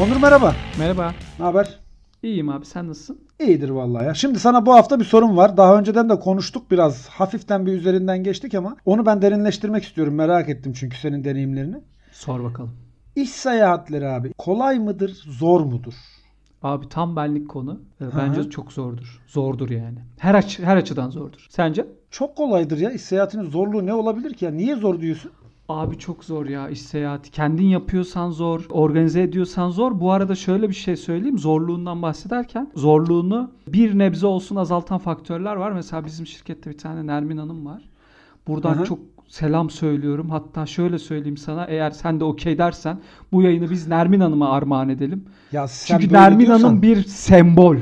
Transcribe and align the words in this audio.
Onur 0.00 0.16
merhaba. 0.16 0.54
Merhaba. 0.78 1.14
Ne 1.38 1.44
haber? 1.44 1.78
İyiyim 2.22 2.48
abi 2.48 2.64
sen 2.66 2.88
nasılsın? 2.88 3.18
İyidir 3.40 3.68
vallahi 3.68 4.04
ya. 4.06 4.14
Şimdi 4.14 4.38
sana 4.38 4.66
bu 4.66 4.74
hafta 4.74 5.00
bir 5.00 5.04
sorum 5.04 5.36
var. 5.36 5.56
Daha 5.56 5.78
önceden 5.78 6.08
de 6.08 6.20
konuştuk 6.20 6.70
biraz. 6.70 7.08
Hafiften 7.08 7.66
bir 7.66 7.72
üzerinden 7.72 8.22
geçtik 8.24 8.54
ama 8.54 8.76
onu 8.84 9.06
ben 9.06 9.22
derinleştirmek 9.22 9.84
istiyorum. 9.84 10.14
Merak 10.14 10.48
ettim 10.48 10.72
çünkü 10.72 10.96
senin 10.96 11.24
deneyimlerini. 11.24 11.76
Sor 12.12 12.44
bakalım. 12.44 12.70
İş 13.16 13.30
seyahatleri 13.30 14.08
abi 14.08 14.32
kolay 14.38 14.78
mıdır, 14.78 15.10
zor 15.28 15.60
mudur? 15.60 15.94
Abi 16.62 16.88
tam 16.88 17.16
benlik 17.16 17.48
konu. 17.50 17.80
Ee, 18.00 18.04
Bence 18.16 18.40
hı. 18.40 18.50
çok 18.50 18.72
zordur. 18.72 19.22
Zordur 19.26 19.70
yani. 19.70 19.98
Her 20.18 20.34
aç 20.34 20.58
her 20.58 20.76
açıdan 20.76 21.10
zordur. 21.10 21.46
Sence? 21.50 21.86
Çok 22.10 22.36
kolaydır 22.36 22.78
ya. 22.78 22.90
İş 22.90 23.02
seyahatinin 23.02 23.50
zorluğu 23.50 23.86
ne 23.86 23.94
olabilir 23.94 24.34
ki 24.34 24.44
ya? 24.44 24.50
Niye 24.50 24.76
zor 24.76 25.00
diyorsun? 25.00 25.30
Abi 25.68 25.98
çok 25.98 26.24
zor 26.24 26.46
ya 26.46 26.68
iş 26.68 26.80
seyahati. 26.82 27.30
Kendin 27.30 27.64
yapıyorsan 27.66 28.30
zor, 28.30 28.66
organize 28.70 29.22
ediyorsan 29.22 29.70
zor. 29.70 30.00
Bu 30.00 30.12
arada 30.12 30.34
şöyle 30.34 30.68
bir 30.68 30.74
şey 30.74 30.96
söyleyeyim. 30.96 31.38
Zorluğundan 31.38 32.02
bahsederken 32.02 32.70
zorluğunu 32.76 33.50
bir 33.68 33.98
nebze 33.98 34.26
olsun 34.26 34.56
azaltan 34.56 34.98
faktörler 34.98 35.56
var. 35.56 35.72
Mesela 35.72 36.04
bizim 36.04 36.26
şirkette 36.26 36.70
bir 36.70 36.78
tane 36.78 37.06
Nermin 37.06 37.36
Hanım 37.36 37.66
var. 37.66 37.82
Buradan 38.48 38.74
Hı 38.74 38.80
hı. 38.80 38.84
çok 38.84 38.98
selam 39.28 39.70
söylüyorum. 39.70 40.30
Hatta 40.30 40.66
şöyle 40.66 40.98
söyleyeyim 40.98 41.36
sana 41.36 41.64
eğer 41.64 41.90
sen 41.90 42.20
de 42.20 42.24
okey 42.24 42.58
dersen 42.58 42.98
bu 43.32 43.42
yayını 43.42 43.70
biz 43.70 43.88
Nermin 43.88 44.20
Hanım'a 44.20 44.48
armağan 44.50 44.88
edelim. 44.88 45.24
Ya 45.52 45.68
sen 45.68 45.98
Çünkü 45.98 46.14
Nermin 46.14 46.46
diyorsan- 46.46 46.64
Hanım 46.68 46.82
bir 46.82 47.02
sembol. 47.04 47.76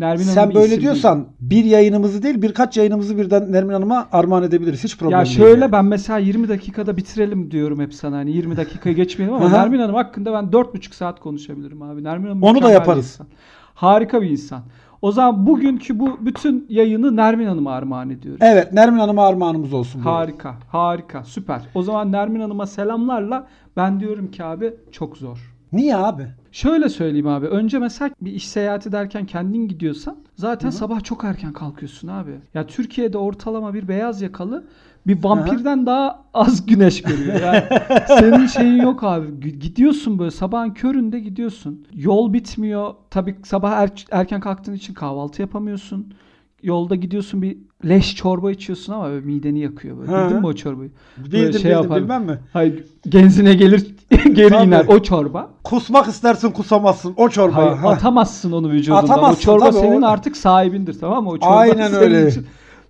Nermin 0.00 0.22
Hanım 0.24 0.34
Sen 0.34 0.50
bir 0.50 0.54
böyle 0.54 0.80
diyorsan 0.80 1.26
bir 1.40 1.64
yayınımızı 1.64 2.22
değil 2.22 2.42
birkaç 2.42 2.76
yayınımızı 2.76 3.18
birden 3.18 3.52
Nermin 3.52 3.72
Hanım'a 3.72 4.08
armağan 4.12 4.42
edebiliriz. 4.42 4.84
Hiç 4.84 4.98
problem 4.98 5.18
Ya 5.18 5.24
değil. 5.24 5.36
şöyle 5.36 5.60
yani. 5.60 5.72
ben 5.72 5.84
mesela 5.84 6.18
20 6.18 6.48
dakikada 6.48 6.96
bitirelim 6.96 7.50
diyorum 7.50 7.80
hep 7.80 7.94
sana. 7.94 8.16
Hani 8.16 8.30
20 8.30 8.56
dakikayı 8.56 8.96
geçmeyelim 8.96 9.36
ama. 9.36 9.48
Nermin 9.48 9.78
Hanım 9.78 9.94
hakkında 9.94 10.32
ben 10.32 10.44
4,5 10.44 10.94
saat 10.94 11.20
konuşabilirim 11.20 11.82
abi. 11.82 12.04
Nermin 12.04 12.26
Hanım 12.28 12.42
Onu 12.42 12.62
da 12.62 12.70
yaparız. 12.70 13.04
insan. 13.04 13.26
Harika 13.74 14.22
bir 14.22 14.30
insan. 14.30 14.62
O 15.02 15.12
zaman 15.12 15.46
bugünkü 15.46 15.98
bu 15.98 16.18
bütün 16.20 16.66
yayını 16.68 17.16
Nermin 17.16 17.46
Hanım'a 17.46 17.72
armağan 17.72 18.10
ediyoruz. 18.10 18.40
Evet 18.44 18.72
Nermin 18.72 18.98
Hanım'a 18.98 19.26
armağanımız 19.26 19.72
olsun. 19.72 20.02
bu. 20.04 20.10
Harika, 20.10 20.54
harika, 20.68 21.24
süper. 21.24 21.60
O 21.74 21.82
zaman 21.82 22.12
Nermin 22.12 22.40
Hanım'a 22.40 22.66
selamlarla 22.66 23.46
ben 23.76 24.00
diyorum 24.00 24.30
ki 24.30 24.44
abi 24.44 24.74
çok 24.92 25.16
zor. 25.16 25.49
Niye 25.72 25.96
abi? 25.96 26.26
Şöyle 26.52 26.88
söyleyeyim 26.88 27.26
abi. 27.26 27.46
Önce 27.46 27.78
mesela 27.78 28.10
bir 28.20 28.32
iş 28.32 28.48
seyahati 28.48 28.92
derken 28.92 29.26
kendin 29.26 29.68
gidiyorsan 29.68 30.16
zaten 30.36 30.70
sabah 30.70 31.04
çok 31.04 31.24
erken 31.24 31.52
kalkıyorsun 31.52 32.08
abi. 32.08 32.30
Ya 32.54 32.66
Türkiye'de 32.66 33.18
ortalama 33.18 33.74
bir 33.74 33.88
beyaz 33.88 34.22
yakalı 34.22 34.64
bir 35.06 35.24
vampirden 35.24 35.86
daha 35.86 36.24
az 36.34 36.66
güneş 36.66 37.02
görüyor. 37.02 37.40
Yani 37.40 37.62
senin 38.08 38.46
şeyin 38.46 38.82
yok 38.82 39.04
abi. 39.04 39.40
Gidiyorsun 39.60 40.18
böyle 40.18 40.30
sabahın 40.30 40.70
köründe 40.70 41.20
gidiyorsun. 41.20 41.86
Yol 41.94 42.32
bitmiyor. 42.32 42.94
Tabii 43.10 43.36
sabah 43.44 43.72
er- 43.72 44.06
erken 44.10 44.40
kalktığın 44.40 44.74
için 44.74 44.94
kahvaltı 44.94 45.42
yapamıyorsun. 45.42 46.14
Yolda 46.62 46.94
gidiyorsun 46.94 47.42
bir 47.42 47.56
leş 47.88 48.16
çorba 48.16 48.50
içiyorsun 48.50 48.92
ama 48.92 49.04
böyle 49.08 49.26
mideni 49.26 49.58
yakıyor 49.60 49.98
böyle. 49.98 50.12
Bildin 50.12 50.40
mi 50.40 50.46
o 50.46 50.52
çorbayı? 50.52 50.90
Bildim 51.18 51.32
Böyle 51.32 51.52
şey 51.52 51.70
bildim 51.70 51.82
yapar. 51.82 52.02
bilmem 52.02 52.24
mi? 52.24 52.38
Hayır 52.52 52.84
genzine 53.08 53.54
gelir 53.54 53.94
geri 54.32 54.48
Tabii. 54.48 54.66
iner 54.66 54.84
o 54.88 55.02
çorba. 55.02 55.50
Kusmak 55.64 56.06
istersin 56.08 56.50
kusamazsın 56.50 57.14
o 57.16 57.28
çorba. 57.28 57.56
Hayır 57.56 57.76
Ha. 57.76 57.88
atamazsın 57.90 58.52
onu 58.52 58.70
vücudundan. 58.70 59.02
Atamazsın, 59.04 59.36
o 59.40 59.44
çorba 59.44 59.70
tabii, 59.70 59.80
senin 59.80 60.02
o- 60.02 60.06
artık 60.06 60.36
sahibindir 60.36 60.98
tamam 61.00 61.24
mı? 61.24 61.30
O 61.30 61.38
çorba 61.38 61.54
Aynen 61.54 61.94
öyle. 61.94 62.28
için 62.28 62.46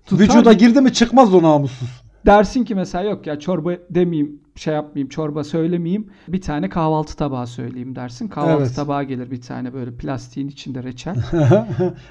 tutar. 0.07 0.25
Vücuda 0.25 0.53
girdi 0.53 0.81
mi 0.81 0.93
çıkmaz 0.93 1.35
o 1.35 1.43
namussuz. 1.43 1.89
Dersin 2.27 2.65
ki 2.65 2.75
mesela 2.75 3.05
yok 3.05 3.27
ya 3.27 3.39
çorba 3.39 3.73
demeyeyim 3.91 4.41
şey 4.61 4.75
yapmayayım 4.75 5.09
çorba 5.09 5.45
söylemeyeyim 5.45 6.07
bir 6.29 6.41
tane 6.41 6.69
kahvaltı 6.69 7.17
tabağı 7.17 7.47
söyleyeyim 7.47 7.97
dersin. 7.97 8.29
Kahvaltı 8.29 8.63
Evet. 8.63 8.77
tabağı 8.77 9.05
gelir 9.05 9.31
bir 9.31 9.41
tane 9.41 9.75
böyle 9.75 9.95
plastiğin 9.95 10.49
içinde 10.49 10.83
reçel. 10.83 11.17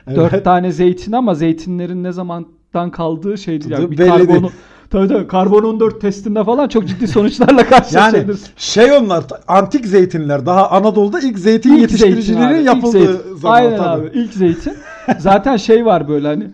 Evet. 0.07 0.17
Dört 0.17 0.43
tane 0.43 0.71
zeytin 0.71 1.11
ama 1.11 1.35
zeytinlerin 1.35 2.03
ne 2.03 2.11
zamandan 2.11 2.91
kaldığı 2.91 3.38
şey 3.38 3.61
değil. 3.61 3.71
Yani 3.71 3.91
bir 3.91 3.97
belli 3.97 4.07
karbonu, 4.09 4.41
değil. 4.41 4.53
tabii 4.89 5.07
tabii 5.07 5.27
karbon 5.27 5.63
14 5.63 6.01
testinde 6.01 6.43
falan 6.43 6.67
çok 6.67 6.88
ciddi 6.88 7.07
sonuçlarla 7.07 7.51
Yani 7.61 7.69
karşılaşabilirsin. 7.69 8.47
şey 8.57 8.91
onlar 8.91 9.23
antik 9.47 9.85
zeytinler 9.85 10.45
daha 10.45 10.69
Anadolu'da 10.69 11.19
ilk 11.19 11.39
zeytin 11.39 11.73
İlk 11.73 11.81
yetiştiriciliğinin 11.81 12.49
zeytin 12.53 12.67
abi, 12.71 12.77
ilk 12.77 12.83
yapıldığı 12.85 13.38
zaman 13.38 13.55
Aynen 13.55 13.77
tabii. 13.77 14.07
abi 14.09 14.17
ilk 14.19 14.33
zeytin. 14.33 14.73
Zaten 15.19 15.57
şey 15.57 15.85
var 15.85 16.07
böyle 16.07 16.27
hani 16.27 16.47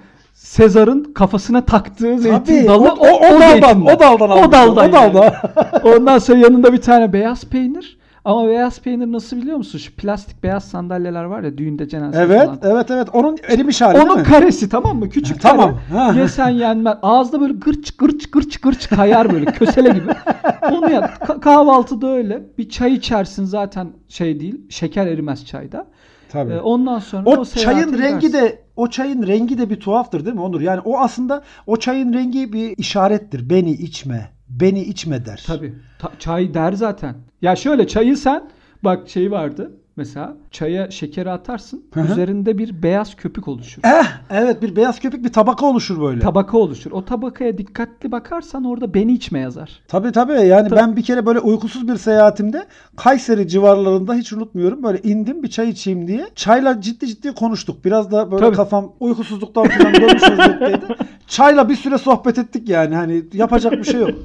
Sezar'ın 0.46 1.04
kafasına 1.04 1.66
taktığı 1.66 2.20
zeytin 2.20 2.40
Tabii, 2.58 2.68
dalı 2.68 2.88
o, 2.90 3.08
o, 3.08 3.18
o 3.18 3.22
daldan, 3.22 3.50
zeytinden. 3.52 3.96
o 3.96 4.00
daldan 4.00 4.30
O 4.30 4.52
daldan. 4.52 4.90
o 4.90 4.94
daldan. 4.94 5.24
yani. 5.24 5.34
Ondan 5.98 6.18
sonra 6.18 6.38
yanında 6.38 6.74
bir 6.74 6.82
tane 6.82 7.14
beyaz 7.14 7.46
peynir. 7.46 7.98
Ama 8.26 8.48
beyaz 8.48 8.80
peynir 8.80 9.12
nasıl 9.12 9.38
biliyor 9.38 9.58
musun? 9.58 9.80
Şu 9.80 9.96
plastik 9.96 10.44
beyaz 10.44 10.64
sandalyeler 10.64 11.24
var 11.24 11.44
ya 11.44 11.58
düğünde 11.58 11.90
cenaze 11.90 12.20
evet, 12.22 12.46
falan. 12.46 12.60
evet, 12.64 12.92
evet. 12.92 13.08
Onun 13.14 13.38
erimiş 13.48 13.82
hali 13.82 14.00
Onun 14.00 14.24
karesi 14.24 14.70
tamam 14.70 14.98
mı? 15.00 15.10
Küçük 15.10 15.46
Ha, 15.46 15.50
tamam. 15.50 15.78
kare. 15.94 16.20
Yesen 16.20 16.50
yenmez. 16.50 16.98
Ağızda 17.02 17.42
böyle 17.42 17.54
gırç 17.54 17.92
gırç 17.98 18.32
gırç 18.32 18.58
gırç 18.58 18.90
kayar 18.90 19.34
böyle 19.34 19.46
kösele 19.46 19.90
gibi. 19.90 20.12
Onu 20.72 20.92
yap. 20.92 21.10
Ka- 21.28 21.40
kahvaltıda 21.40 22.08
öyle. 22.12 22.44
Bir 22.58 22.70
çay 22.70 22.94
içersin 22.94 23.46
zaten 23.46 23.88
şey 24.10 24.40
değil. 24.40 24.62
Şeker 24.70 25.08
erimez 25.08 25.46
çayda. 25.46 25.86
Tabii. 26.36 26.54
Ee, 26.54 26.60
ondan 26.60 27.00
sonra 27.00 27.30
o, 27.30 27.38
o, 27.38 27.46
çayın 27.46 27.98
rengi 27.98 28.28
gidersin. 28.28 28.34
de 28.34 28.64
o 28.76 28.90
çayın 28.90 29.28
rengi 29.28 29.58
de 29.58 29.70
bir 29.70 29.80
tuhaftır 29.80 30.26
değil 30.26 30.36
mi 30.36 30.42
Onur? 30.42 30.62
Yani 30.62 30.80
o 30.86 31.00
aslında 31.00 31.44
o 31.68 31.78
çayın 31.78 32.14
rengi 32.14 32.54
bir 32.54 32.78
işarettir. 32.78 33.50
Beni 33.50 33.72
içme. 33.72 34.32
Beni 34.50 34.82
içme 34.82 35.26
der. 35.26 35.44
Tabii. 35.48 35.74
Ta- 36.00 36.12
çay 36.20 36.54
der 36.54 36.74
zaten. 36.74 37.16
Ya 37.42 37.56
şöyle 37.56 37.88
çayı 37.88 38.18
sen 38.18 38.50
bak 38.84 39.10
şey 39.10 39.32
vardı 39.32 39.72
mesela 39.98 40.38
çaya 40.52 40.92
şekeri 40.92 41.32
atarsın 41.32 41.84
Hı 41.94 42.02
hı. 42.02 42.12
üzerinde 42.12 42.58
bir 42.58 42.84
beyaz 42.84 43.16
köpük 43.16 43.48
oluşur. 43.48 43.82
Eh, 43.86 44.06
evet 44.30 44.62
bir 44.62 44.76
beyaz 44.76 45.00
köpük 45.00 45.24
bir 45.26 45.34
tabaka 45.34 45.66
oluşur 45.66 46.02
böyle. 46.02 46.20
Tabaka 46.20 46.58
oluşur. 46.58 46.92
O 46.92 47.06
tabakaya 47.06 47.58
dikkatli 47.58 48.12
bakarsan 48.12 48.64
orada 48.64 48.94
beni 48.94 49.14
içme 49.14 49.40
yazar. 49.40 49.80
Tabii 49.88 50.12
tabii 50.12 50.32
yani 50.48 50.70
Tabii. 50.70 50.80
ben 50.80 50.96
bir 50.96 51.04
kere 51.04 51.26
böyle 51.26 51.40
uykusuz 51.40 51.88
bir 51.88 51.96
seyahatimde 51.98 52.66
Kayseri 52.96 53.48
civarlarında 53.48 54.14
hiç 54.14 54.34
unutmuyorum 54.34 54.84
böyle 54.84 55.02
indim 55.04 55.44
bir 55.44 55.48
çay 55.50 55.70
içeyim 55.70 56.08
diye. 56.08 56.26
Çayla 56.36 56.82
ciddi 56.82 57.08
ciddi 57.08 57.32
konuştuk. 57.36 57.86
Biraz 57.86 58.12
da 58.12 58.32
böyle 58.32 58.46
Tabii. 58.46 58.56
kafam 58.56 58.92
uykusuzluktan 59.00 59.68
falan 59.68 59.94
dönmüş 59.94 60.24
vaziyetteydi. 60.24 60.86
Çayla 61.28 61.70
bir 61.70 61.76
süre 61.76 61.98
sohbet 61.98 62.38
ettik 62.38 62.70
yani 62.70 62.96
hani 62.96 63.24
yapacak 63.34 63.74
bir 63.74 63.84
şey 63.84 64.00
yok. 64.00 64.10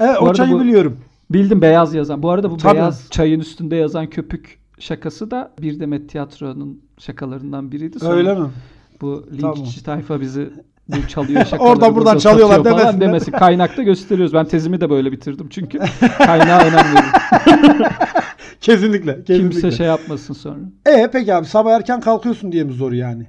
Evet 0.00 0.16
o 0.22 0.32
çayı 0.34 0.52
bu- 0.52 0.60
biliyorum. 0.60 0.96
Bildim 1.30 1.62
beyaz 1.62 1.94
yazan. 1.94 2.22
Bu 2.22 2.30
arada 2.30 2.50
bu 2.50 2.56
Tabii. 2.56 2.74
beyaz 2.74 3.06
çayın 3.10 3.40
üstünde 3.40 3.76
yazan 3.76 4.06
köpük 4.06 4.58
şakası 4.78 5.30
da 5.30 5.52
bir 5.62 5.80
demet 5.80 6.08
tiyatronun 6.08 6.82
şakalarından 6.98 7.72
biriydi. 7.72 7.98
Sonra 8.00 8.14
Öyle 8.14 8.34
mi? 8.34 8.48
Bu 9.00 9.24
Tamam. 9.40 9.56
linkçi 9.56 9.84
tayfa 9.84 10.20
bizi 10.20 10.50
bu 10.88 11.08
çalıyor 11.08 11.44
şakaları. 11.44 11.70
Oradan 11.70 11.94
buradan 11.94 12.04
burada 12.14 12.18
çalıyorlar 12.20 12.64
falan 12.64 13.00
demesin. 13.00 13.32
Kaynakta 13.32 13.82
gösteriyoruz. 13.82 14.34
Ben 14.34 14.44
tezimi 14.44 14.80
de 14.80 14.90
böyle 14.90 15.12
bitirdim 15.12 15.48
çünkü. 15.50 15.78
Kaynağa 16.18 16.60
önem 16.60 16.84
veriyorum. 16.84 17.10
Kesinlikle. 18.60 19.24
kesinlikle. 19.24 19.24
Kimse 19.24 19.70
şey 19.70 19.86
yapmasın 19.86 20.34
sonra. 20.34 20.58
E 20.86 21.08
peki 21.12 21.34
abi 21.34 21.46
sabah 21.46 21.72
erken 21.72 22.00
kalkıyorsun 22.00 22.52
diye 22.52 22.64
mi 22.64 22.72
zor 22.72 22.92
yani? 22.92 23.26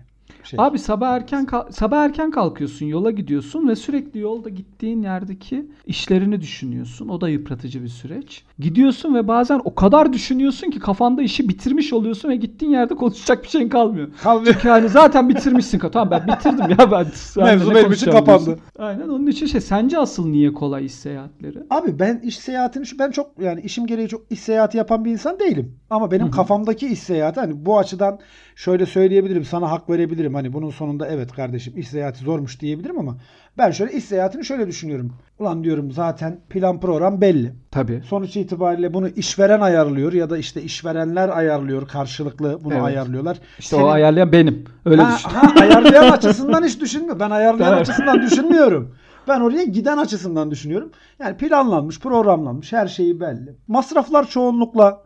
Şey. 0.50 0.60
Abi 0.62 0.80
sabah 0.80 1.10
erken 1.10 1.48
sabah 1.70 2.04
erken 2.04 2.32
kalkıyorsun, 2.32 2.86
yola 2.86 3.12
gidiyorsun 3.12 3.68
ve 3.68 3.76
sürekli 3.76 4.20
yolda 4.20 4.50
gittiğin 4.50 5.02
yerdeki 5.02 5.66
işlerini 5.86 6.42
düşünüyorsun. 6.42 7.08
O 7.08 7.22
da 7.22 7.30
yıpratıcı 7.30 7.84
bir 7.84 7.88
süreç. 7.88 8.44
Gidiyorsun 8.60 9.16
ve 9.16 9.28
bazen 9.28 9.62
o 9.64 9.76
kadar 9.76 10.14
düşünüyorsun 10.14 10.70
ki 10.70 10.80
kafanda 10.80 11.22
işi 11.22 11.50
bitirmiş 11.50 11.94
oluyorsun 11.94 12.30
ve 12.30 12.36
gittiğin 12.36 12.72
yerde 12.72 12.96
konuşacak 12.96 13.44
bir 13.44 13.50
şeyin 13.50 13.70
kalmıyor. 13.70 14.08
Kalmıyor. 14.24 14.54
Çünkü 14.54 14.70
hani 14.70 14.90
zaten 14.90 15.30
bitirmişsin. 15.30 15.80
Tamam 15.80 16.12
ben 16.12 16.28
bitirdim 16.28 16.70
ya 16.70 16.92
ben. 16.92 17.08
Mevzu 17.46 17.76
benim 17.76 17.92
için 17.92 18.12
kapandı. 18.12 18.46
diyorsun. 18.46 18.64
Aynen 18.80 19.08
onun 19.10 19.28
için 19.28 19.46
şey 19.46 19.62
sence 19.62 20.00
asıl 20.00 20.28
niye 20.28 20.54
kolay 20.54 20.86
iş 20.86 20.94
seyahatleri? 20.94 21.64
Abi 21.70 22.00
ben 22.00 22.20
iş 22.24 22.38
seyahatini 22.40 22.86
şu 22.86 23.00
ben 23.00 23.12
çok 23.12 23.32
yani 23.42 23.62
işim 23.62 23.88
gereği 23.88 24.08
çok 24.08 24.32
iş 24.32 24.40
seyahati 24.40 24.78
yapan 24.78 25.06
bir 25.06 25.12
insan 25.12 25.40
değilim. 25.40 25.79
Ama 25.90 26.12
benim 26.12 26.32
kafamdaki 26.32 26.88
iş 26.88 27.00
seyahati 27.00 27.40
hani 27.40 27.66
bu 27.66 27.80
açıdan 27.80 28.20
şöyle 28.56 28.86
söyleyebilirim 28.86 29.46
sana 29.46 29.72
hak 29.72 29.90
verebilirim. 29.90 30.34
Hani 30.34 30.54
bunun 30.54 30.70
sonunda 30.70 31.08
evet 31.08 31.32
kardeşim 31.32 31.78
iş 31.78 31.88
seyahati 31.88 32.24
zormuş 32.24 32.62
diyebilirim 32.62 33.00
ama 33.00 33.18
ben 33.58 33.72
şöyle 33.72 33.94
iş 33.94 34.04
seyahatini 34.06 34.46
şöyle 34.46 34.68
düşünüyorum. 34.68 35.14
Ulan 35.40 35.64
diyorum 35.64 35.92
zaten 35.92 36.40
plan 36.50 36.80
program 36.80 37.22
belli. 37.22 37.54
Tabii. 37.72 38.02
Sonuç 38.06 38.36
itibariyle 38.38 38.94
bunu 38.94 39.08
işveren 39.10 39.62
ayarlıyor 39.62 40.14
ya 40.14 40.30
da 40.30 40.38
işte 40.38 40.62
işverenler 40.62 41.30
ayarlıyor 41.30 41.88
karşılıklı 41.88 42.60
bunu 42.64 42.74
Evet. 42.74 42.84
ayarlıyorlar. 42.84 43.38
İşte 43.60 43.76
Senin- 43.76 43.88
o 43.88 43.90
ayarlayan 43.90 44.32
benim. 44.32 44.64
Öyle 44.86 45.02
ha, 45.02 45.16
düşün. 45.18 45.30
ha, 45.30 45.54
ayarlayan 45.62 46.10
açısından 46.12 46.64
hiç 46.64 46.82
düşünmüyor. 46.82 47.20
Ben 47.20 47.30
ayarlayan 47.30 47.74
Evet. 47.74 47.82
açısından 47.82 48.22
düşünmüyorum. 48.22 48.96
Ben 49.28 49.42
oraya 49.42 49.64
giden 49.64 49.98
açısından 49.98 50.52
düşünüyorum. 50.52 50.92
Yani 51.20 51.38
planlanmış, 51.38 52.00
programlanmış, 52.00 52.74
her 52.74 52.88
şeyi 52.88 53.20
belli. 53.20 53.56
Masraflar 53.68 54.28
çoğunlukla 54.28 55.02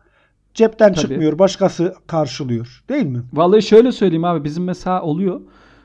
cepten 0.53 0.94
Tabii. 0.94 1.01
çıkmıyor, 1.01 1.39
başkası 1.39 1.95
karşılıyor. 2.07 2.83
Değil 2.89 3.05
mi? 3.05 3.21
Vallahi 3.33 3.61
şöyle 3.61 3.91
söyleyeyim 3.91 4.25
abi 4.25 4.44
bizim 4.44 4.63
mesela 4.63 5.01
oluyor 5.01 5.41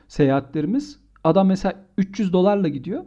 seyahatlerimiz. 0.07 0.99
Adam 1.23 1.47
mesela 1.47 1.75
300 1.97 2.33
dolarla 2.33 2.67
gidiyor. 2.67 3.03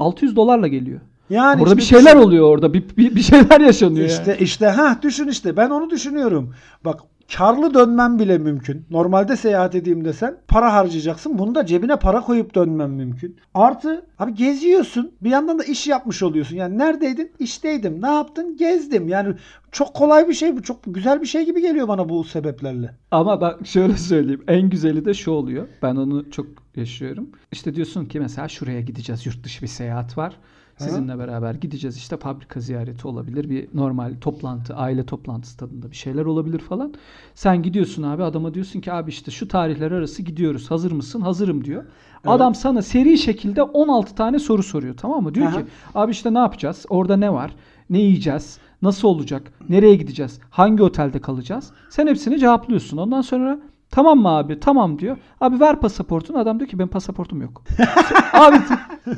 600 0.00 0.36
dolarla 0.36 0.68
geliyor. 0.68 1.00
Yani 1.30 1.60
Burada 1.60 1.76
bir 1.76 1.82
işte 1.82 1.96
şeyler 1.96 2.14
düşün- 2.16 2.26
oluyor 2.26 2.48
orada. 2.48 2.74
Bir, 2.74 2.84
bir, 2.96 3.16
bir 3.16 3.20
şeyler 3.22 3.60
yaşanıyor 3.60 4.06
İşte 4.06 4.30
yani. 4.30 4.42
işte 4.42 4.66
ha 4.66 4.98
düşün 5.02 5.28
işte 5.28 5.56
ben 5.56 5.70
onu 5.70 5.90
düşünüyorum. 5.90 6.54
Bak 6.84 7.00
karlı 7.32 7.74
dönmem 7.74 8.18
bile 8.18 8.38
mümkün. 8.38 8.86
Normalde 8.90 9.36
seyahat 9.36 9.74
edeyim 9.74 10.04
desen 10.04 10.36
para 10.48 10.72
harcayacaksın. 10.72 11.38
Bunu 11.38 11.54
da 11.54 11.66
cebine 11.66 11.96
para 11.96 12.20
koyup 12.20 12.54
dönmem 12.54 12.90
mümkün. 12.90 13.36
Artı 13.54 14.06
abi 14.18 14.34
geziyorsun. 14.34 15.12
Bir 15.22 15.30
yandan 15.30 15.58
da 15.58 15.64
iş 15.64 15.86
yapmış 15.86 16.22
oluyorsun. 16.22 16.56
Yani 16.56 16.78
neredeydin? 16.78 17.32
İşteydim. 17.38 18.02
Ne 18.02 18.06
yaptın? 18.10 18.56
Gezdim. 18.56 19.08
Yani 19.08 19.34
çok 19.72 19.94
kolay 19.94 20.28
bir 20.28 20.34
şey 20.34 20.56
bu. 20.56 20.62
Çok 20.62 20.80
güzel 20.86 21.20
bir 21.20 21.26
şey 21.26 21.44
gibi 21.44 21.60
geliyor 21.60 21.88
bana 21.88 22.08
bu 22.08 22.24
sebeplerle. 22.24 22.94
Ama 23.10 23.40
bak 23.40 23.66
şöyle 23.66 23.96
söyleyeyim. 23.96 24.44
En 24.48 24.70
güzeli 24.70 25.04
de 25.04 25.14
şu 25.14 25.30
oluyor. 25.30 25.68
Ben 25.82 25.96
onu 25.96 26.30
çok 26.30 26.46
yaşıyorum. 26.76 27.30
İşte 27.52 27.74
diyorsun 27.74 28.04
ki 28.04 28.20
mesela 28.20 28.48
şuraya 28.48 28.80
gideceğiz. 28.80 29.26
Yurt 29.26 29.44
dışı 29.44 29.62
bir 29.62 29.66
seyahat 29.66 30.18
var. 30.18 30.36
Sizinle 30.78 31.18
beraber 31.18 31.54
gideceğiz 31.54 31.96
işte 31.96 32.16
fabrika 32.16 32.60
ziyareti 32.60 33.08
olabilir. 33.08 33.50
Bir 33.50 33.68
normal 33.74 34.14
toplantı, 34.20 34.74
aile 34.74 35.06
toplantısı 35.06 35.56
tadında 35.56 35.90
bir 35.90 35.96
şeyler 35.96 36.24
olabilir 36.24 36.58
falan. 36.58 36.94
Sen 37.34 37.62
gidiyorsun 37.62 38.02
abi 38.02 38.22
adama 38.22 38.54
diyorsun 38.54 38.80
ki 38.80 38.92
abi 38.92 39.10
işte 39.10 39.30
şu 39.30 39.48
tarihler 39.48 39.90
arası 39.92 40.22
gidiyoruz. 40.22 40.70
Hazır 40.70 40.92
mısın? 40.92 41.20
Hazırım 41.20 41.64
diyor. 41.64 41.84
Adam 42.26 42.54
sana 42.54 42.82
seri 42.82 43.18
şekilde 43.18 43.62
16 43.62 44.14
tane 44.14 44.38
soru 44.38 44.62
soruyor 44.62 44.96
tamam 44.96 45.22
mı? 45.22 45.34
Diyor 45.34 45.46
Aha. 45.46 45.58
ki 45.58 45.66
abi 45.94 46.12
işte 46.12 46.34
ne 46.34 46.38
yapacağız? 46.38 46.86
Orada 46.88 47.16
ne 47.16 47.32
var? 47.32 47.50
Ne 47.90 47.98
yiyeceğiz? 47.98 48.58
Nasıl 48.82 49.08
olacak? 49.08 49.52
Nereye 49.68 49.94
gideceğiz? 49.94 50.40
Hangi 50.50 50.82
otelde 50.82 51.20
kalacağız? 51.20 51.72
Sen 51.90 52.06
hepsini 52.06 52.38
cevaplıyorsun. 52.38 52.96
Ondan 52.96 53.20
sonra 53.20 53.58
tamam 53.94 54.18
mı 54.18 54.28
abi? 54.28 54.60
Tamam 54.60 54.98
diyor. 54.98 55.16
Abi 55.40 55.60
ver 55.60 55.80
pasaportunu. 55.80 56.38
Adam 56.38 56.58
diyor 56.58 56.70
ki 56.70 56.78
benim 56.78 56.88
pasaportum 56.88 57.42
yok. 57.42 57.62
abi 58.32 58.56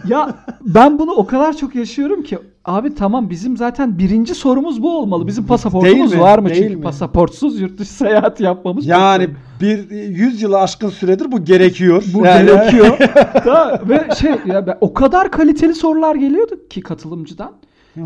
ya 0.08 0.34
ben 0.62 0.99
bunu 0.99 1.11
o 1.12 1.26
kadar 1.26 1.56
çok 1.56 1.75
yaşıyorum 1.75 2.23
ki 2.23 2.38
abi 2.64 2.94
tamam 2.94 3.31
bizim 3.31 3.56
zaten 3.56 3.99
birinci 3.99 4.34
sorumuz 4.34 4.82
bu 4.82 4.99
olmalı. 4.99 5.26
Bizim 5.26 5.46
pasaportumuz 5.46 6.12
mi? 6.14 6.20
var 6.20 6.38
mı? 6.38 6.49
Değil 6.49 6.62
Çünkü 6.62 6.76
mi? 6.76 6.82
pasaportsuz 6.82 7.61
yurt 7.61 7.78
dışı 7.78 7.93
seyahat 7.93 8.40
yapmamız 8.40 8.87
Yani 8.87 9.28
bir 9.61 9.90
100 9.90 10.43
yılı 10.43 10.58
aşkın 10.61 10.88
süredir 10.88 11.32
bu 11.32 11.44
gerekiyor. 11.44 12.05
bu 12.14 12.25
Yani- 12.26 12.46
gerekiyor. 12.46 12.99
Da- 13.46 13.82
ve 13.88 14.08
şey 14.20 14.31
ya 14.46 14.67
ben- 14.67 14.79
o 14.81 14.94
kadar 14.94 15.31
kaliteli 15.31 15.75
sorular 15.75 16.14
geliyordu 16.14 16.55
ki 16.70 16.81
katılımcıdan. 16.81 17.52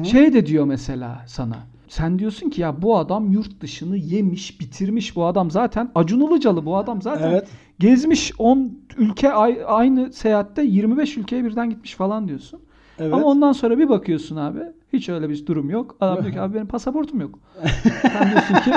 Şey 0.02 0.32
de 0.32 0.46
diyor 0.46 0.64
mesela 0.64 1.24
sana. 1.26 1.56
Sen 1.90 2.18
diyorsun 2.18 2.50
ki 2.50 2.60
ya 2.60 2.82
bu 2.82 2.96
adam 2.98 3.32
yurt 3.32 3.60
dışını 3.60 3.96
yemiş, 3.96 4.60
bitirmiş. 4.60 5.16
Bu 5.16 5.24
adam 5.26 5.50
zaten 5.50 5.90
Acun 5.94 6.20
Ilıcalı 6.20 6.66
bu 6.66 6.76
adam 6.76 7.02
zaten 7.02 7.30
Evet. 7.30 7.48
gezmiş 7.78 8.32
10 8.38 8.72
ülke 8.96 9.32
ay- 9.32 9.60
aynı 9.66 10.12
seyahatte 10.12 10.62
25 10.62 11.16
ülkeye 11.16 11.44
birden 11.44 11.70
gitmiş 11.70 11.94
falan 11.94 12.28
diyorsun. 12.28 12.60
Evet. 12.98 13.14
Ama 13.14 13.24
ondan 13.26 13.52
sonra 13.52 13.78
bir 13.78 13.88
bakıyorsun 13.88 14.36
abi 14.36 14.58
hiç 14.92 15.08
öyle 15.08 15.28
bir 15.28 15.46
durum 15.46 15.70
yok. 15.70 15.96
Adam 16.00 16.22
diyor 16.22 16.32
ki 16.32 16.40
abi 16.40 16.54
benim 16.54 16.66
pasaportum 16.66 17.20
yok. 17.20 17.38
Sen 18.12 18.30
diyorsun 18.30 18.54
ki 18.54 18.70